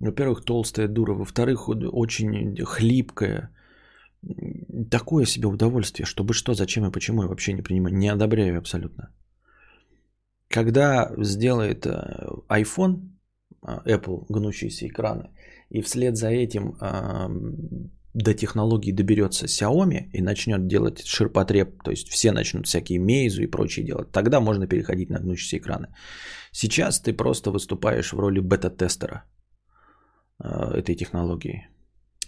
[0.00, 1.14] Во-первых, толстая дура.
[1.14, 3.50] Во-вторых, очень хлипкая.
[4.90, 7.96] Такое себе удовольствие, чтобы что, зачем и почему я вообще не принимаю.
[7.96, 9.10] Не одобряю абсолютно.
[10.48, 13.10] когда сделает э, iPhone,
[13.62, 15.30] а, Apple, гнущиеся экраны,
[15.70, 16.76] и вслед за этим
[18.16, 23.50] до технологий доберется Xiaomi и начнет делать ширпотреб, то есть все начнут всякие Meizu и
[23.50, 25.88] прочие делать, тогда можно переходить на гнущиеся экраны.
[26.50, 29.24] Сейчас ты просто выступаешь в роли бета-тестера
[30.38, 31.68] а, этой технологии.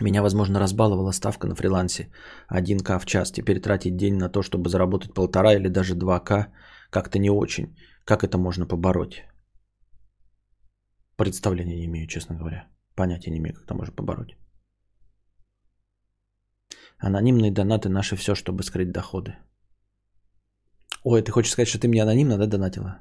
[0.01, 2.11] Меня, возможно, разбаловала ставка на фрилансе
[2.53, 3.33] 1К в час.
[3.33, 6.53] Теперь тратить день на то, чтобы заработать полтора или даже 2К,
[6.91, 7.77] как-то не очень.
[8.05, 9.25] Как это можно побороть?
[11.17, 12.69] Представления не имею, честно говоря.
[12.95, 14.37] Понятия не имею, как это можно побороть.
[16.99, 19.37] Анонимные донаты наши все, чтобы скрыть доходы.
[21.05, 23.01] Ой, ты хочешь сказать, что ты мне анонимно, да, донатила?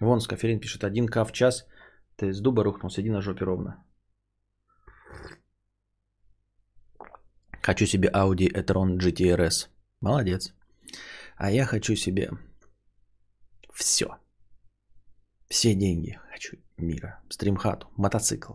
[0.00, 1.66] Вон, Скаферин пишет, 1К в час–
[2.18, 3.84] ты с дуба рухнул, сиди на жопе ровно.
[7.62, 9.68] Хочу себе Audi e-tron GT RS.
[10.00, 10.52] Молодец.
[11.36, 12.30] А я хочу себе
[13.72, 14.06] все.
[15.48, 17.20] Все деньги хочу мира.
[17.28, 18.54] Стримхату, мотоцикл.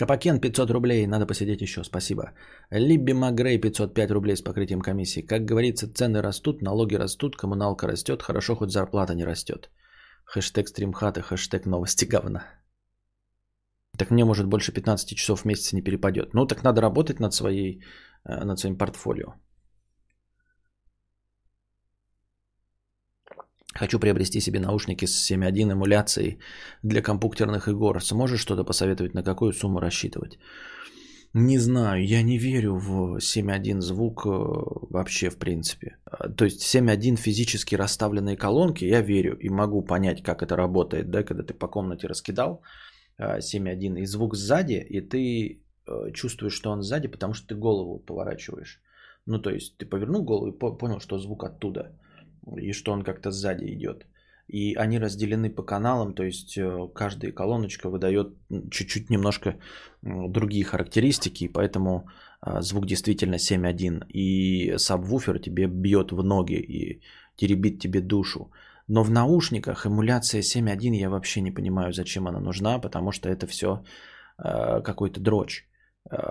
[0.00, 2.32] Капакен 500 рублей, надо посидеть еще, спасибо.
[2.70, 5.20] Либби Магрей 505 рублей с покрытием комиссии.
[5.20, 9.70] Как говорится, цены растут, налоги растут, коммуналка растет, хорошо хоть зарплата не растет.
[10.24, 12.46] Хэштег стримхаты, хэштег новости говна.
[13.98, 16.32] Так мне, может, больше 15 часов в месяц не перепадет.
[16.32, 17.82] Ну, так надо работать над, своей,
[18.24, 19.34] э, над своим портфолио.
[23.74, 26.38] Хочу приобрести себе наушники с 7.1 эмуляцией
[26.82, 28.02] для компьютерных игр.
[28.02, 30.38] Сможешь что-то посоветовать, на какую сумму рассчитывать?
[31.34, 34.28] Не знаю, я не верю в 7.1 звук э,
[34.90, 35.96] вообще в принципе.
[36.04, 41.10] А, то есть 7.1 физически расставленные колонки, я верю и могу понять, как это работает,
[41.10, 42.62] да, когда ты по комнате раскидал
[43.20, 47.54] 7.1 а, и звук сзади, и ты э, чувствуешь, что он сзади, потому что ты
[47.54, 48.80] голову поворачиваешь.
[49.26, 51.92] Ну, то есть ты повернул голову и понял, что звук оттуда
[52.56, 54.06] и что он как-то сзади идет.
[54.52, 58.34] И они разделены по каналам, то есть э, каждая колоночка выдает
[58.70, 59.58] чуть-чуть немножко
[60.02, 62.08] другие характеристики, поэтому
[62.40, 64.06] а, звук действительно 7.1.
[64.08, 67.00] И сабвуфер тебе бьет в ноги и
[67.36, 68.50] теребит тебе душу.
[68.88, 73.46] Но в наушниках эмуляция 7.1 я вообще не понимаю, зачем она нужна, потому что это
[73.46, 73.84] все
[74.36, 75.66] а, какой-то дрочь.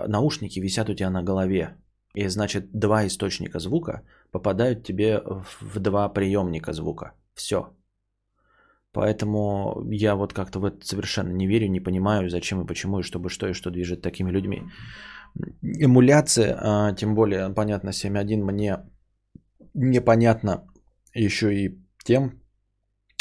[0.08, 1.76] Наушники висят у тебя на голове.
[2.14, 4.02] И значит, два источника звука
[4.32, 5.22] попадают тебе
[5.60, 7.12] в два приемника звука.
[7.34, 7.64] Все.
[8.92, 13.02] Поэтому я вот как-то в это совершенно не верю, не понимаю, зачем и почему, и
[13.02, 14.62] чтобы что и что движет такими людьми.
[15.62, 18.78] Эмуляция, а, тем более, понятно, 7.1 мне
[19.74, 20.66] непонятно
[21.14, 22.40] еще и тем,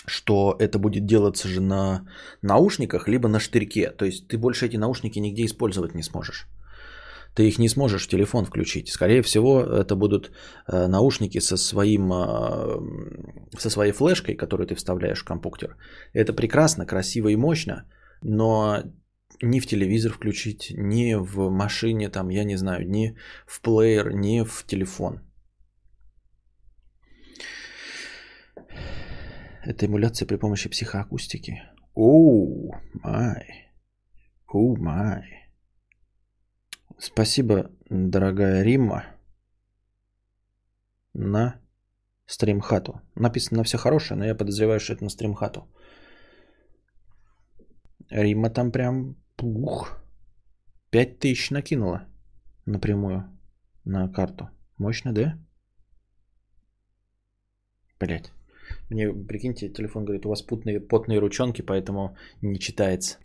[0.07, 2.07] что это будет делаться же на
[2.41, 3.91] наушниках, либо на штырьке.
[3.91, 6.47] То есть ты больше эти наушники нигде использовать не сможешь
[7.35, 8.89] ты их не сможешь в телефон включить.
[8.89, 10.31] Скорее всего, это будут
[10.67, 15.77] э, наушники со, своим, э, со своей флешкой, которую ты вставляешь в компьютер.
[16.13, 17.85] Это прекрасно, красиво и мощно,
[18.21, 18.83] но
[19.41, 23.15] ни в телевизор включить, ни в машине, там, я не знаю, ни
[23.45, 25.21] в плеер, ни в телефон.
[29.65, 31.61] Это эмуляция при помощи психоакустики.
[31.93, 32.73] Оу,
[33.03, 33.71] май.
[34.47, 35.38] Оу, май.
[37.01, 39.05] Спасибо, дорогая Римма,
[41.13, 41.61] на
[42.25, 43.01] стримхату.
[43.15, 45.65] Написано на все хорошее, но я подозреваю, что это на стримхату.
[48.09, 49.97] Римма там прям ух,
[50.89, 52.05] пять тысяч накинула
[52.65, 53.23] напрямую
[53.85, 54.49] на карту.
[54.77, 55.37] Мощно, да?
[57.99, 58.33] Блять.
[58.89, 63.17] Мне, прикиньте, телефон говорит, у вас путные, потные ручонки, поэтому не читается.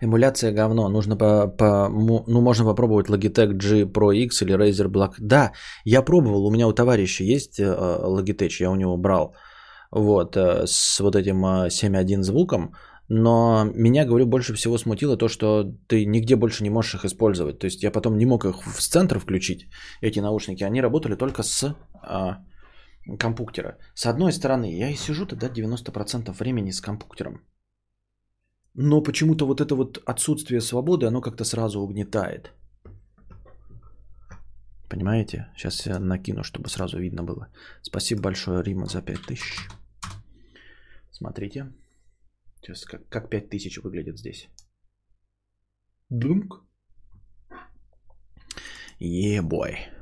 [0.00, 0.88] Эмуляция говно.
[0.88, 5.14] Нужно по, по, ну, можно попробовать Logitech G Pro X или Razer Black.
[5.18, 5.52] Да,
[5.84, 9.34] я пробовал, у меня у товарища есть э, Logitech, я у него брал.
[9.90, 12.74] Вот, э, с вот этим 7.1 э, звуком.
[13.08, 17.58] Но меня, говорю, больше всего смутило то, что ты нигде больше не можешь их использовать.
[17.58, 19.66] То есть я потом не мог их в центр включить,
[20.00, 20.62] эти наушники.
[20.62, 22.38] Они работали только с а,
[23.18, 23.78] компьютера.
[23.94, 27.40] С одной стороны, я и сижу тогда 90% времени с компьютером.
[28.74, 32.52] Но почему-то вот это вот отсутствие свободы, оно как-то сразу угнетает.
[34.88, 35.46] Понимаете?
[35.56, 37.48] Сейчас я накину, чтобы сразу видно было.
[37.82, 39.68] Спасибо большое, Рима, за 5000.
[41.10, 41.72] Смотрите.
[42.60, 44.48] Сейчас как, как 5000 выглядит здесь.
[46.08, 46.64] Думк.
[48.98, 49.70] Ебой.
[49.70, 49.99] Yeah,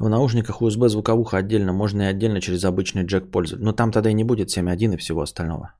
[0.00, 3.64] в наушниках USB звуковуха отдельно, можно и отдельно через обычный джек пользоваться.
[3.64, 5.74] Но там тогда и не будет 7.1 и всего остального.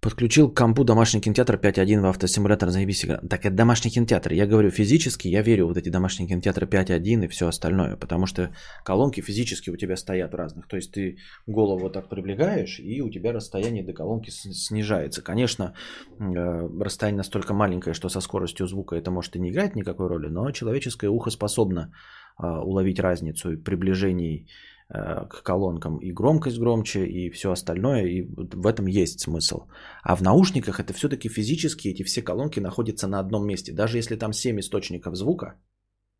[0.00, 3.22] Подключил к компу домашний кинотеатр 5.1 в автосимулятор, заебись игра.
[3.28, 4.34] Так это домашний кинотеатр.
[4.34, 8.54] Я говорю физически, я верю вот эти домашние кинотеатры 5.1 и все остальное, потому что
[8.84, 10.68] колонки физически у тебя стоят разных.
[10.68, 15.22] То есть ты голову вот так приближаешь, и у тебя расстояние до колонки снижается.
[15.22, 15.74] Конечно,
[16.20, 20.28] э, расстояние настолько маленькое, что со скоростью звука это может и не играть никакой роли,
[20.28, 21.90] но человеческое ухо способно
[22.36, 24.48] уловить разницу приближений
[24.90, 29.66] Э, к колонкам и громкость громче, и все остальное, и в этом есть смысл.
[30.02, 33.72] А в наушниках это все-таки физически эти все колонки находятся на одном месте.
[33.72, 35.54] Даже если там 7 источников звука,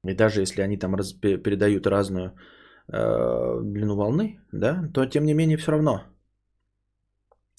[0.02, 2.32] и даже если они там раз, передают разную
[2.88, 6.02] э, длину волны, да, то тем не менее все равно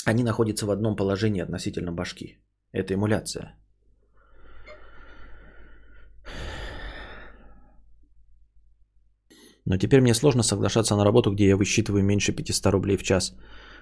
[0.05, 2.39] они находятся в одном положении относительно башки.
[2.71, 3.55] Это эмуляция.
[9.65, 13.35] Но теперь мне сложно соглашаться на работу, где я высчитываю меньше 500 рублей в час.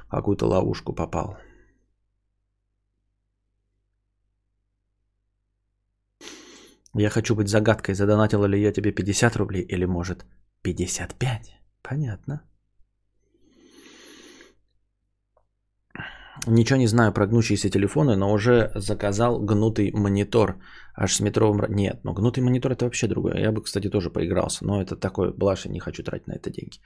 [0.09, 1.38] Какую-то ловушку попал.
[6.95, 10.25] Я хочу быть загадкой, задонатила ли я тебе 50 рублей или может
[10.61, 11.59] 55.
[11.81, 12.41] Понятно.
[16.47, 20.55] Ничего не знаю про гнущиеся телефоны, но уже заказал гнутый монитор.
[20.95, 21.65] Аж с метровым...
[21.69, 23.39] Нет, но гнутый монитор это вообще другое.
[23.39, 24.65] Я бы, кстати, тоже поигрался.
[24.65, 26.79] Но это такой блаш, не хочу тратить на это деньги.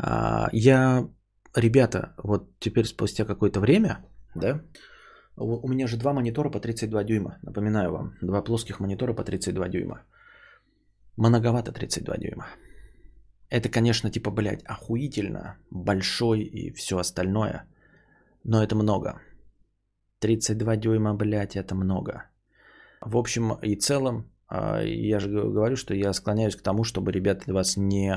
[0.00, 1.08] А, я,
[1.56, 4.62] ребята, вот теперь спустя какое-то время, да,
[5.36, 7.38] у меня же два монитора по 32 дюйма.
[7.42, 10.02] Напоминаю вам, два плоских монитора по 32 дюйма.
[11.16, 12.46] Многовато 32 дюйма.
[13.50, 17.64] Это, конечно, типа, блядь, охуительно, большой и все остальное–
[18.46, 19.20] но это много.
[20.20, 22.12] 32 дюйма, блядь, это много.
[23.00, 27.52] В общем и целом, а, я же говорю, что я склоняюсь к тому, чтобы, ребята,
[27.52, 28.12] вас не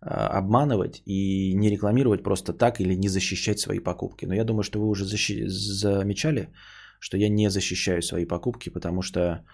[0.00, 4.26] а, обманывать и не рекламировать просто так или не защищать свои покупки.
[4.26, 6.52] Но я думаю, что вы уже защи- замечали,
[6.98, 9.44] что я не защищаю свои покупки, потому что,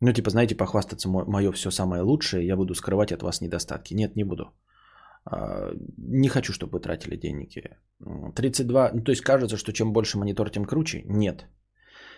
[0.00, 3.94] ну, типа, знаете, похвастаться мое все самое лучшее, я буду скрывать от вас недостатки.
[3.94, 4.52] Нет, не буду.
[5.24, 7.62] А, не хочу, чтобы вы тратили деньги.
[8.34, 11.02] 32, ну, то есть кажется, что чем больше монитор, тем круче.
[11.04, 11.46] Нет.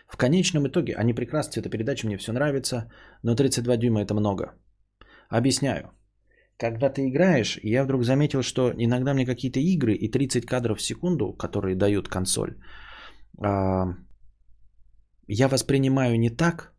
[0.08, 2.90] В конечном итоге они прекрасны, цветопередача, мне все нравится,
[3.22, 4.54] но 32 дюйма это много.
[5.28, 5.92] Объясняю.
[6.58, 10.82] Когда ты играешь, я вдруг заметил, что иногда мне какие-то игры и 30 кадров в
[10.82, 12.56] секунду, которые дают консоль,
[13.42, 13.94] а,
[15.26, 16.72] я воспринимаю не так,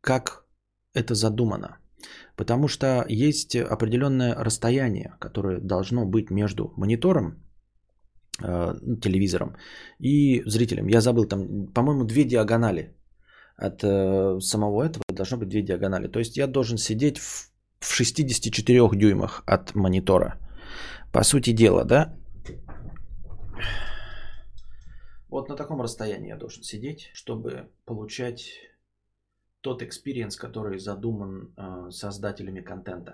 [0.00, 0.46] как
[0.94, 1.78] это задумано.
[2.36, 7.42] Потому что есть определенное расстояние, которое должно быть между монитором,
[8.42, 9.56] э, телевизором
[10.00, 10.88] и зрителем.
[10.88, 12.94] Я забыл, там, по-моему, две диагонали.
[13.56, 16.08] От э, самого этого должно быть две диагонали.
[16.08, 17.50] То есть я должен сидеть в,
[17.80, 20.38] в 64 дюймах от монитора.
[21.12, 22.16] По сути дела, да?
[25.28, 28.73] Вот на таком расстоянии я должен сидеть, чтобы получать
[29.64, 33.12] тот experience, который задуман э, создателями контента.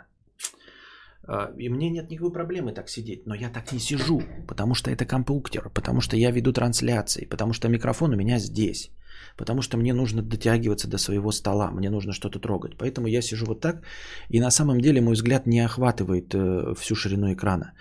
[1.29, 4.91] Э, и мне нет никакой проблемы так сидеть, но я так не сижу, потому что
[4.91, 8.91] это компьютер, потому что я веду трансляции, потому что микрофон у меня здесь,
[9.37, 12.77] потому что мне нужно дотягиваться до своего стола, мне нужно что-то трогать.
[12.79, 13.85] Поэтому я сижу вот так,
[14.29, 17.73] и на самом деле мой взгляд не охватывает э, всю ширину экрана.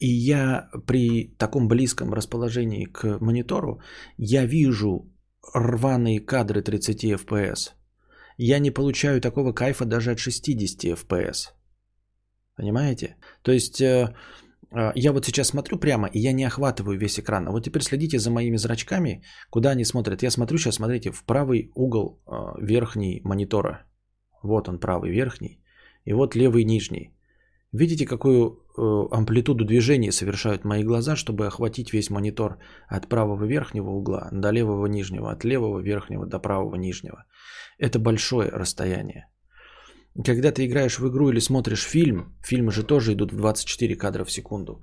[0.00, 3.80] И я при таком близком расположении к монитору,
[4.18, 5.10] я вижу
[5.54, 7.74] рваные кадры 30 FPS–
[8.36, 11.52] я не получаю такого кайфа даже от 60 FPS.
[12.56, 13.16] Понимаете?
[13.42, 14.14] То есть э,
[14.70, 17.46] э, я вот сейчас смотрю прямо, и я не охватываю весь экран.
[17.48, 20.22] А вот теперь следите за моими зрачками, куда они смотрят.
[20.22, 22.30] Я смотрю сейчас, смотрите, в правый угол э,
[22.60, 23.86] верхний монитора.
[24.42, 25.60] Вот он правый верхний.
[26.04, 27.13] И вот левый нижний.
[27.74, 33.90] Видите, какую э, амплитуду движения совершают мои глаза, чтобы охватить весь монитор от правого верхнего
[33.90, 37.24] угла до левого нижнего, от левого верхнего до правого нижнего.
[37.78, 39.26] Это большое расстояние.
[40.24, 44.24] Когда ты играешь в игру или смотришь фильм, фильмы же тоже идут в 24 кадра
[44.24, 44.80] в секунду.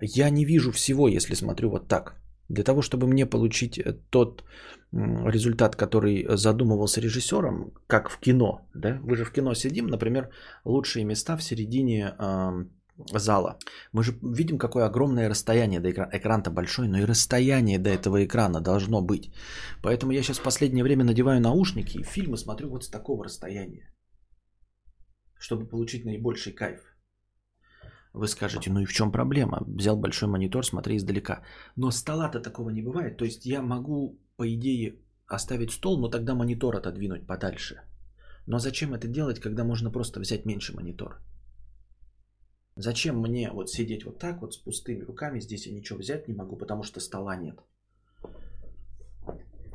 [0.00, 2.21] Я не вижу всего, если смотрю вот так.
[2.48, 4.44] Для того, чтобы мне получить э, тот
[4.92, 10.28] результат, который задумывался режиссером, как в кино, да, вы же в кино сидим, например,
[10.64, 12.64] лучшие места в середине э,
[13.14, 13.58] зала.
[13.92, 16.10] Мы же видим, какое огромное расстояние до экрана.
[16.12, 19.32] Экран-то большой, но и расстояние до этого экрана должно быть.
[19.82, 23.90] Поэтому я сейчас в последнее время надеваю наушники и фильмы смотрю вот с такого расстояния,
[25.38, 26.80] чтобы получить наибольший кайф.
[28.14, 29.62] Вы скажете, ну и в чем проблема?
[29.66, 31.42] Взял большой монитор, смотри издалека.
[31.76, 33.16] Но стола-то такого не бывает.
[33.16, 34.96] То есть я могу, по идее,
[35.26, 37.80] оставить стол, но тогда монитор отодвинуть подальше.
[38.46, 41.20] Но зачем это делать, когда можно просто взять меньше монитор?
[42.76, 46.34] Зачем мне вот сидеть вот так вот с пустыми руками, здесь я ничего взять не
[46.34, 47.58] могу, потому что стола нет.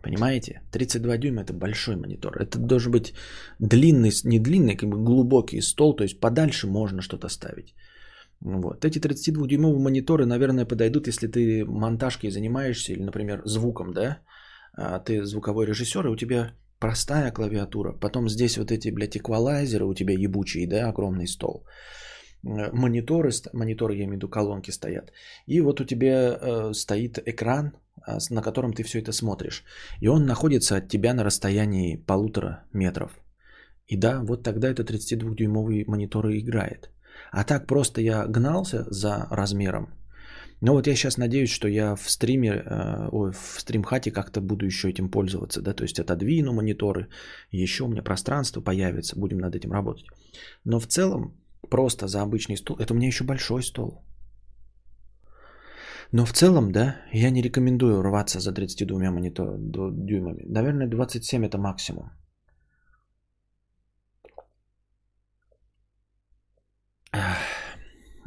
[0.04, 0.62] Понимаете?
[0.72, 2.38] 32 дюйма это большой монитор.
[2.42, 3.14] Это должен быть
[3.60, 7.74] длинный, не длинный, как бы глубокий стол, то есть подальше можно что-то ставить.
[8.42, 8.86] Вот.
[8.86, 14.20] Эти 32-дюймовые мониторы, наверное, подойдут, если ты монтажкой занимаешься, или, например, звуком, да?
[14.74, 17.94] А ты звуковой режиссер, и у тебя простая клавиатура.
[17.94, 21.66] Потом здесь вот эти, блядь, эквалайзеры у тебя ебучие, да, огромный стол.
[22.44, 25.12] Э, мониторы, мониторы, я имею в виду, колонки стоят.
[25.48, 27.72] И вот у тебя э, стоит экран,
[28.06, 29.64] а, на котором ты все это смотришь.
[30.02, 33.12] И он находится от тебя на расстоянии полутора метров.
[33.88, 36.90] И да, вот тогда это 32-дюймовый монитор и играет.
[37.32, 39.88] А так просто я гнался за размером.
[40.62, 44.66] Но вот я сейчас надеюсь, что я в стриме, э, ой, в стримхате как-то буду
[44.66, 47.08] еще этим пользоваться, да, то есть отодвину мониторы,
[47.52, 50.06] еще у меня пространство появится, будем над этим работать.
[50.66, 51.34] Но в целом
[51.70, 54.02] просто за обычный стол, это у меня еще большой стол.
[56.12, 60.44] Но в целом, да, я не рекомендую рваться за 32 монитор, дюймами.
[60.48, 62.12] Наверное, 27 это максимум.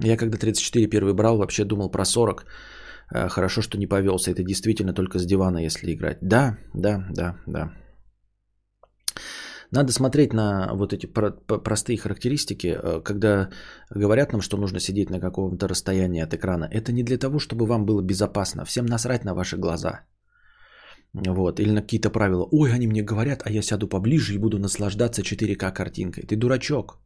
[0.03, 2.45] Я когда 34 первый брал, вообще думал про 40.
[3.13, 4.31] Э, хорошо, что не повелся.
[4.31, 6.19] Это действительно только с дивана, если играть.
[6.23, 7.73] Да, да, да, да.
[9.73, 11.07] Надо смотреть на вот эти
[11.65, 13.51] простые характеристики, э, когда
[13.95, 16.69] говорят нам, что нужно сидеть на каком-то расстоянии от экрана.
[16.71, 18.65] Это не для того, чтобы вам было безопасно.
[18.65, 20.01] Всем насрать на ваши глаза.
[21.15, 21.61] Вот.
[21.61, 22.49] Или на какие-то правила.
[22.51, 26.25] Ой, они мне говорят, а я сяду поближе и буду наслаждаться 4К картинкой.
[26.25, 26.99] Ты дурачок.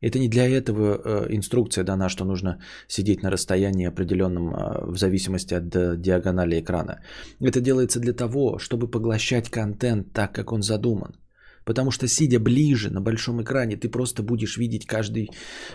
[0.00, 4.96] Это не для этого э, инструкция дана, что нужно сидеть на расстоянии определенном э, в
[4.96, 7.00] зависимости от э, диагонали экрана.
[7.40, 11.16] Это делается для того, чтобы поглощать контент так, как он задуман.
[11.64, 15.30] Потому что сидя ближе на большом экране, ты просто будешь видеть каждый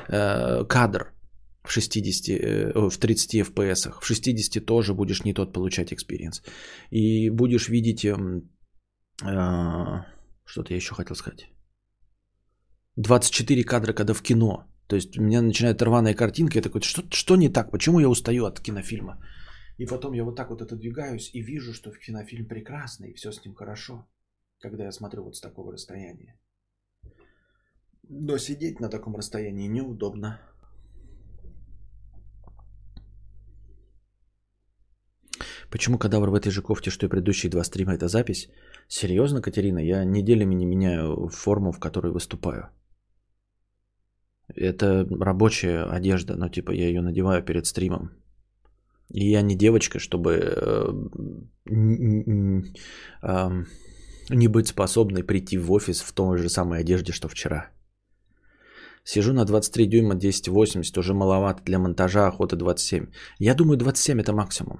[0.07, 1.13] э, кадр
[1.63, 3.91] в 60, э, в 30 FPS.
[4.01, 6.41] В 60 тоже будешь не тот получать experience.
[6.91, 8.05] И будешь видеть...
[8.05, 8.15] Э,
[9.24, 10.03] э,
[10.45, 11.49] что-то я еще хотел сказать.
[12.98, 14.68] 24 кадра, когда в кино.
[14.88, 18.10] То есть у меня начинает рваная картинка, я такой, что, что не так, почему я
[18.10, 19.18] устаю от кинофильма?
[19.78, 23.46] И потом я вот так вот отодвигаюсь и вижу, что кинофильм прекрасный, и все с
[23.46, 24.06] ним хорошо,
[24.60, 26.38] когда я смотрю вот с такого расстояния.
[28.10, 30.39] Но сидеть на таком расстоянии неудобно.
[35.70, 38.50] Почему кадавр в этой же кофте, что и предыдущие два стрима, это запись?
[38.89, 39.80] Серьезно, Катерина?
[39.80, 42.70] Я неделями не меняю форму, в которой выступаю.
[44.56, 48.12] Это рабочая одежда, но типа я ее надеваю перед стримом.
[49.14, 50.88] И я не девочка, чтобы э,
[54.30, 57.70] не быть способной прийти в офис в той же самой одежде, что вчера.
[59.04, 63.08] Сижу на 23 дюйма 1080, уже маловато для монтажа, охота 27.
[63.39, 64.80] Я думаю, 27 это максимум.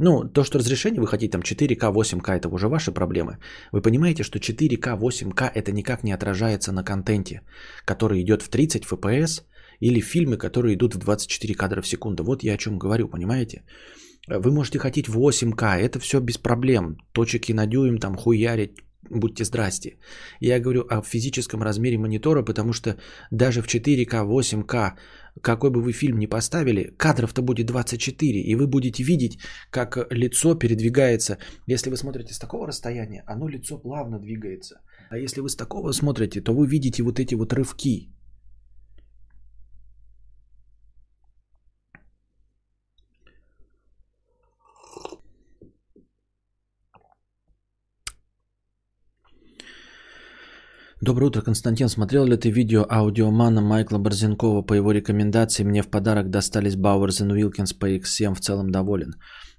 [0.00, 3.38] Ну, то, что разрешение вы хотите там 4К, 8К, это уже ваши проблемы.
[3.72, 7.42] Вы понимаете, что 4К, 8К это никак не отражается на контенте,
[7.84, 9.42] который идет в 30 FPS
[9.80, 12.22] или фильмы, которые идут в 24 кадра в секунду.
[12.22, 13.64] Вот я о чем говорю, понимаете?
[14.28, 16.96] Вы можете хотеть 8К, это все без проблем.
[17.12, 18.76] Точек и на дюйм, там хуярить,
[19.10, 19.96] будьте здрасте.
[20.40, 22.96] Я говорю о физическом размере монитора, потому что
[23.32, 24.92] даже в 4К, 8К
[25.42, 29.38] какой бы вы фильм ни поставили, кадров-то будет 24, и вы будете видеть,
[29.70, 31.38] как лицо передвигается.
[31.66, 34.80] Если вы смотрите с такого расстояния, оно лицо плавно двигается.
[35.10, 38.10] А если вы с такого смотрите, то вы видите вот эти вот рывки.
[51.08, 51.88] Доброе утро, Константин.
[51.88, 55.64] Смотрел ли ты видео аудиомана Майкла Борзенкова по его рекомендации?
[55.64, 58.34] Мне в подарок достались Bowers Wilkins по X7.
[58.34, 59.14] В целом доволен.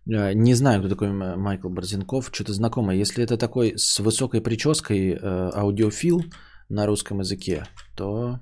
[0.07, 2.29] Э, не знаю, кто такой Майкл Борзенков.
[2.31, 3.01] Что-то знакомое.
[3.01, 6.21] Если это такой с высокой прической э, аудиофил
[6.69, 7.63] на русском языке,
[7.97, 8.39] то...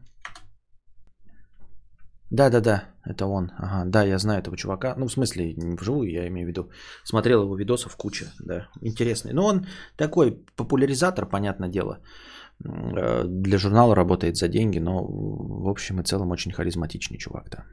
[2.29, 3.51] Да-да-да, это он.
[3.57, 4.95] Ага, да, я знаю этого чувака.
[4.97, 6.69] Ну, в смысле, не вживую, я имею в виду.
[7.05, 9.31] Смотрел его видосов куча, да, интересный.
[9.31, 11.99] Но он такой популяризатор, понятное дело.
[12.65, 17.65] Э, для журнала работает за деньги, но в общем и целом очень харизматичный чувак, да.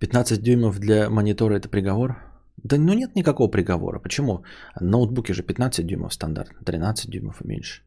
[0.00, 2.16] «15 дюймов для монитора– это приговор?»
[2.62, 4.00] Да ну нет никакого приговора.
[4.00, 4.44] Почему?
[4.80, 7.85] Ноутбуки же 15 дюймов стандарт, 13 дюймов и меньше.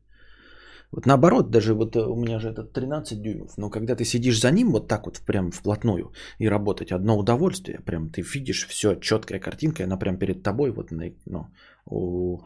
[0.91, 4.41] Вот наоборот, даже вот э, у меня же это 13 дюймов, но когда ты сидишь
[4.41, 8.95] за ним вот так вот прям вплотную и работать, одно удовольствие, прям ты видишь все,
[8.95, 11.47] четкая картинка, она прям перед тобой вот на, ну,
[11.85, 12.39] у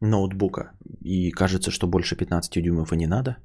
[0.00, 3.36] ноутбука, и кажется, что больше 15 дюймов и не надо.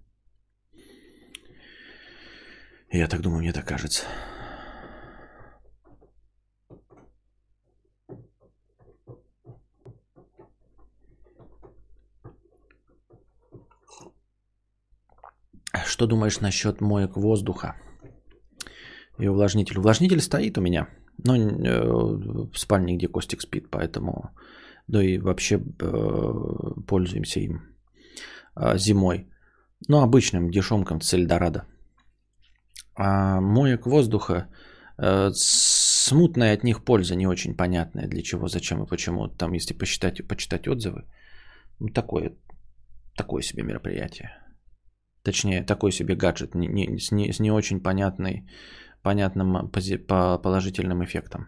[2.92, 4.04] Я так думаю, мне так кажется.
[15.86, 17.76] Что думаешь насчет моек воздуха
[19.20, 19.80] и увлажнитель?
[19.80, 24.30] Увлажнитель стоит у меня, но э, в спальне, где Костик спит, поэтому,
[24.88, 25.62] да и вообще э,
[26.88, 27.62] пользуемся им
[28.56, 29.30] э, зимой.
[29.88, 31.66] Ну, обычным дешемком с Эльдорадо.
[32.96, 34.48] А моек воздуха,
[35.34, 39.28] смутная от них польза, не очень понятная, для чего, зачем и почему.
[39.28, 41.04] Там, если посчитать, почитать отзывы,
[41.80, 42.38] ну, такое,
[43.18, 44.43] такое себе мероприятие.
[45.24, 48.46] Точнее, такой себе гаджет не, не, с, не, с не очень понятной,
[49.04, 51.48] понятным пози, по положительным эффектом.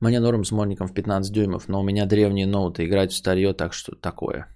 [0.00, 3.52] Мне норм с моником в 15 дюймов, но у меня древние ноуты, играть в старье,
[3.52, 4.46] так что такое.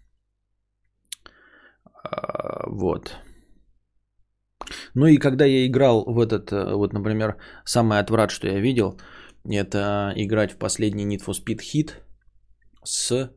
[2.04, 3.16] А, вот.
[4.94, 9.00] Ну и когда я играл в этот, э, вот, например, самый отврат, что я видел,
[9.44, 11.92] это играть в последний Need for Speed Hit–
[12.84, 13.30] с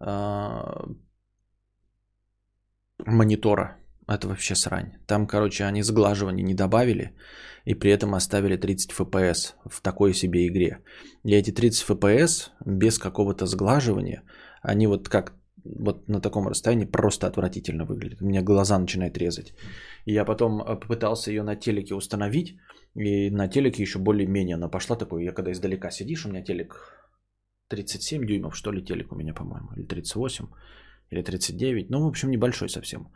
[0.00, 0.62] э,
[3.06, 3.76] монитора.
[4.08, 4.92] Это вообще срань.
[5.06, 7.12] Там, короче, они сглаживания не добавили
[7.64, 10.78] и при этом оставили 30 FPS в такой себе игре.
[11.24, 14.22] И эти 30 FPS без какого-то сглаживания,
[14.62, 15.32] они вот как
[15.64, 18.22] вот на таком расстоянии просто отвратительно выглядят.
[18.22, 19.54] У меня глаза начинают резать.
[20.04, 22.56] И я потом э, попытался ее на телеке установить,
[22.94, 27.05] и на телеке еще более-менее она пошла такой, я когда издалека сидишь, у меня телек
[27.68, 30.46] 37 дюймов, что ли, телек у меня, по-моему, или 38,
[31.10, 33.08] или 39, ну, в общем, небольшой совсем.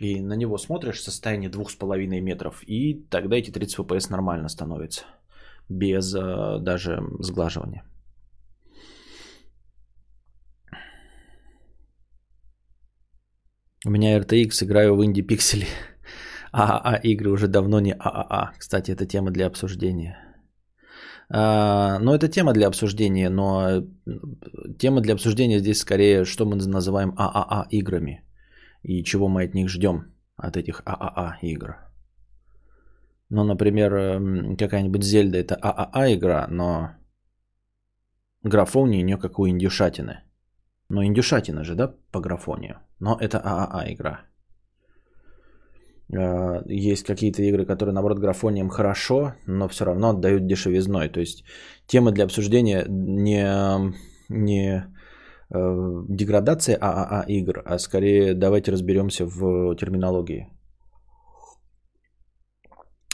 [0.00, 5.04] И на него смотришь состояние 2,5 метров, и тогда эти 30 FPS нормально становятся,
[5.68, 7.84] без э, даже сглаживания.
[13.86, 15.66] У меня RTX, играю в инди пиксели.
[16.52, 18.52] ААА игры уже давно не ААА.
[18.58, 20.25] Кстати, это тема для обсуждения.
[21.28, 23.84] А, но это тема для обсуждения, но
[24.78, 28.22] тема для обсуждения здесь скорее, что мы называем ААА играми
[28.82, 31.76] и чего мы от них ждем, от этих ААА игр.
[33.28, 33.90] Ну, например,
[34.56, 36.90] какая-нибудь Зельда это ААА игра, но
[38.42, 40.22] графония у нее как у индюшатины.
[40.88, 42.78] Но индюшатина же, да, по графонию.
[43.00, 44.25] Но это ААА игра.
[46.14, 51.08] А, есть какие-то игры, которые, наоборот, графонием хорошо, но все равно отдают дешевизной.
[51.08, 51.44] То есть
[51.86, 53.94] тема для обсуждения не,
[54.28, 54.86] не
[55.50, 60.48] э, деградация ААА игр, а скорее давайте разберемся в терминологии.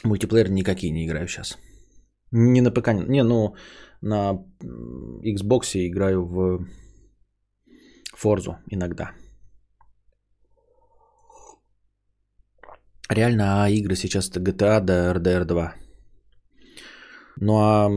[0.04, 1.58] Мультиплеер никакие не играю сейчас.
[2.32, 3.54] Не на ПК, не, ну
[4.00, 4.44] на
[5.24, 6.66] Xbox играю в
[8.22, 9.12] Forza иногда.
[13.14, 15.74] Реально а игры сейчас это GTA да RDR 2.
[17.36, 17.88] Ну а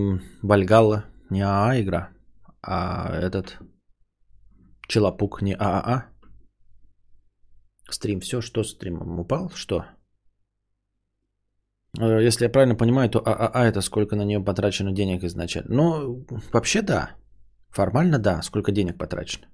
[0.41, 2.09] Вальгалла не АА игра,
[2.61, 3.57] а этот
[4.88, 6.09] Челопук не ААА.
[7.89, 9.86] Стрим все, что стримом упал, что?
[11.99, 15.76] Э, если я правильно понимаю, то ААА это сколько на нее потрачено денег изначально.
[15.76, 17.16] Ну, вообще да.
[17.70, 19.47] Формально да, сколько денег потрачено.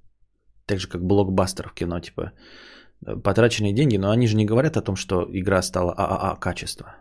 [0.65, 2.31] Так же, как блокбастер в кино, типа
[3.23, 6.95] потраченные деньги, но они же не говорят о том, что игра стала ААА качество.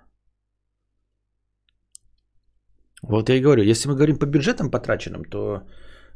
[3.02, 5.62] Вот я и говорю, если мы говорим по бюджетам потраченным, то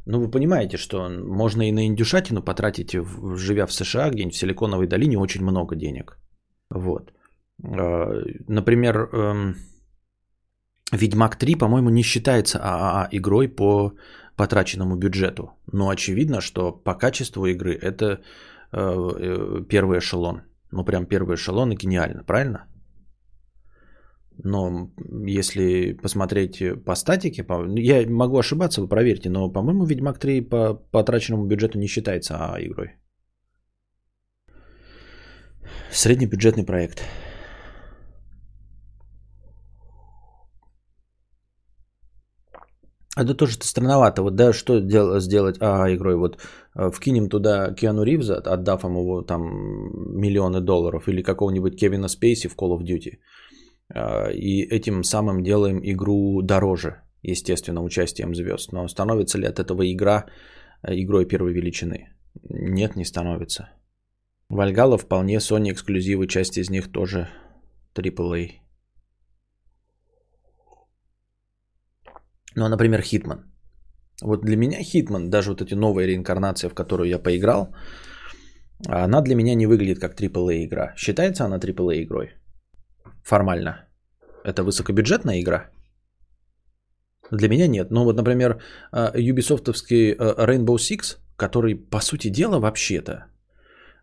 [0.05, 2.95] ну, вы понимаете, что можно и на индюшатину потратить,
[3.35, 6.19] живя в США, где-нибудь в Силиконовой долине, очень много денег.
[6.69, 7.11] Вот.
[7.63, 9.55] А, например, эм,
[10.91, 13.93] Ведьмак 3, по-моему, не считается ААА игрой по
[14.37, 15.49] потраченному бюджету.
[15.71, 18.21] Но очевидно, что по качеству игры это
[18.71, 20.41] первый эшелон.
[20.71, 22.67] Ну, прям первый эшелон и гениально, правильно?
[24.43, 24.91] Но
[25.27, 27.45] если посмотреть по статике,
[27.77, 32.59] я могу ошибаться, вы проверьте, но, по-моему, Ведьмак 3 по потраченному бюджету не считается а
[32.59, 32.97] игрой.
[35.91, 37.01] Среднебюджетный проект.
[43.15, 44.21] Это тоже странновато.
[44.21, 46.15] Вот да, что дел- сделать а, игрой?
[46.15, 46.37] Вот
[46.75, 49.41] э, вкинем туда Киану Ривза, отдав ему там
[50.19, 53.19] миллионы долларов, или какого-нибудь Кевина Спейси в Call of Duty.
[53.93, 58.73] Э, и этим самым делаем игру дороже, естественно, участием звезд.
[58.73, 60.25] Но становится ли от этого игра
[60.83, 62.09] э, игрой первой величины?
[62.49, 63.69] Нет, не становится.
[64.49, 67.29] Вальгала вполне Sony эксклюзивы, часть из них тоже
[67.95, 68.64] AAA.
[72.55, 73.39] Ну, а, например, Хитман.
[74.21, 77.75] Вот для меня Хитман, даже вот эти новые реинкарнации, в которую я поиграл,
[78.87, 80.93] она для меня не выглядит как AAA игра.
[80.95, 82.33] Считается она AAA игрой?
[83.23, 83.85] Формально.
[84.43, 85.69] Это высокобюджетная игра?
[87.31, 87.91] Для меня нет.
[87.91, 88.61] Но вот, например,
[88.91, 93.25] а, Ubisoftовский а, Rainbow Six, который, по сути дела, вообще-то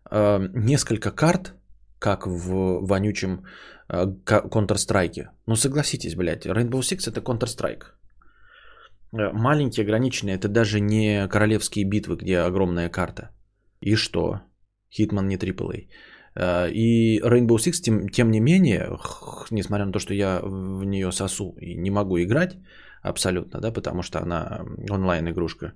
[0.05, 1.53] а, несколько карт,
[1.99, 3.45] как в вонючем
[3.89, 5.27] Counter-Strike.
[5.47, 7.83] Ну, согласитесь, блядь, Rainbow Six это Counter-Strike.
[9.13, 13.29] Маленькие, ограниченные, это даже не королевские битвы, где огромная карта.
[13.79, 14.41] И что?
[14.91, 15.87] Hitman не AAA.
[16.71, 18.89] И Rainbow Six, тем, тем не менее,
[19.51, 22.57] несмотря на то, что я в нее сосу и не могу играть,
[23.03, 25.73] абсолютно, да, потому что она онлайн игрушка,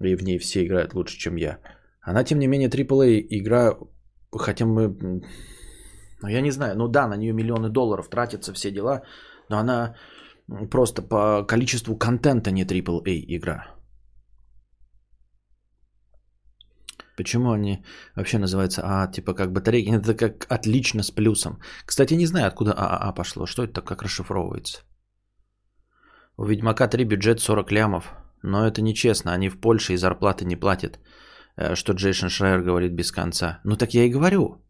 [0.00, 1.58] и в ней все играют лучше, чем я.
[2.02, 3.76] Она, тем не менее, AAA игра,
[4.30, 4.88] хотя мы,
[6.22, 9.02] ну, я не знаю, ну да, на нее миллионы долларов тратятся, все дела,
[9.48, 9.96] но она
[10.70, 13.80] просто по количеству контента не AAA игра.
[17.16, 17.84] Почему они
[18.16, 19.90] вообще называются АА, типа как батарейки?
[19.90, 21.58] Это как отлично с плюсом.
[21.84, 23.46] Кстати, не знаю, откуда ААА пошло.
[23.46, 24.82] Что это, как расшифровывается?
[26.36, 28.14] У Ведьмака 3 бюджет 40 лямов.
[28.42, 30.98] Но это нечестно, они в Польше и зарплаты не платят.
[31.56, 33.60] Э, что Джейсон Шрайер говорит без конца.
[33.64, 34.64] Ну так я и говорю.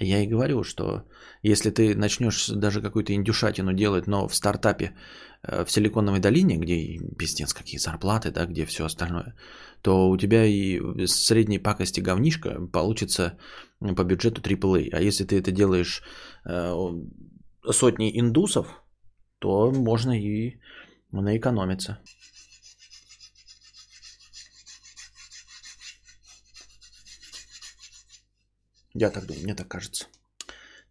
[0.00, 1.04] Я и говорю, что
[1.42, 4.96] если ты начнешь даже какую-то индюшатину делать, но в стартапе
[5.42, 9.36] э, в Силиконовой долине, где пиздец какие зарплаты, да, где все остальное,
[9.82, 13.38] то у тебя и средней пакости говнишка получится
[13.78, 14.90] по бюджету AAA.
[14.92, 16.02] А если ты это делаешь
[16.44, 16.74] э,
[17.70, 18.82] сотни индусов,
[19.38, 20.58] то можно и
[21.12, 22.00] наэкономиться.
[28.98, 30.06] Я так думаю, мне так кажется.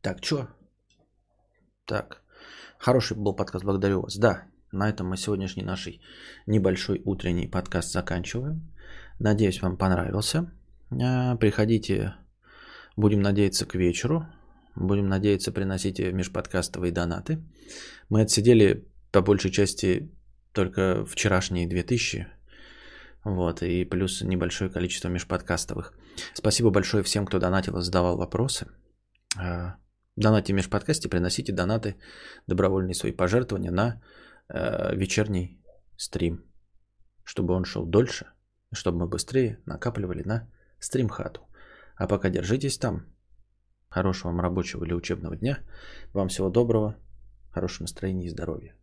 [0.01, 0.47] Так, что?
[1.85, 2.21] Так,
[2.77, 4.15] хороший был подкаст, благодарю вас.
[4.17, 5.89] Да, на этом мы сегодняшний наш
[6.45, 8.71] небольшой утренний подкаст заканчиваем.
[9.17, 10.51] Надеюсь, вам понравился.
[10.91, 12.13] А, приходите,
[12.95, 14.27] будем надеяться к вечеру.
[14.75, 17.43] Будем надеяться, приносите межподкастовые донаты.
[18.09, 20.11] Мы отсидели по большей части
[20.51, 22.27] только вчерашние 2000.
[23.25, 25.93] Вот, и плюс небольшое количество межподкастовых.
[26.35, 28.67] Спасибо большое всем, кто донатил и задавал вопросы.
[29.37, 29.77] А,
[30.15, 31.95] донатьте в межподкасте, приносите донаты,
[32.47, 33.99] добровольные свои пожертвования на
[34.47, 35.59] э, вечерний
[35.97, 36.43] стрим,
[37.23, 38.27] чтобы он шел дольше,
[38.71, 40.47] чтобы мы быстрее накапливали на
[40.79, 41.41] стримхату.
[41.97, 43.05] А пока держитесь там.
[43.89, 45.59] Хорошего вам рабочего или учебного дня.
[46.13, 46.95] Вам всего доброго,
[47.51, 48.75] хорошего настроения и здоровья.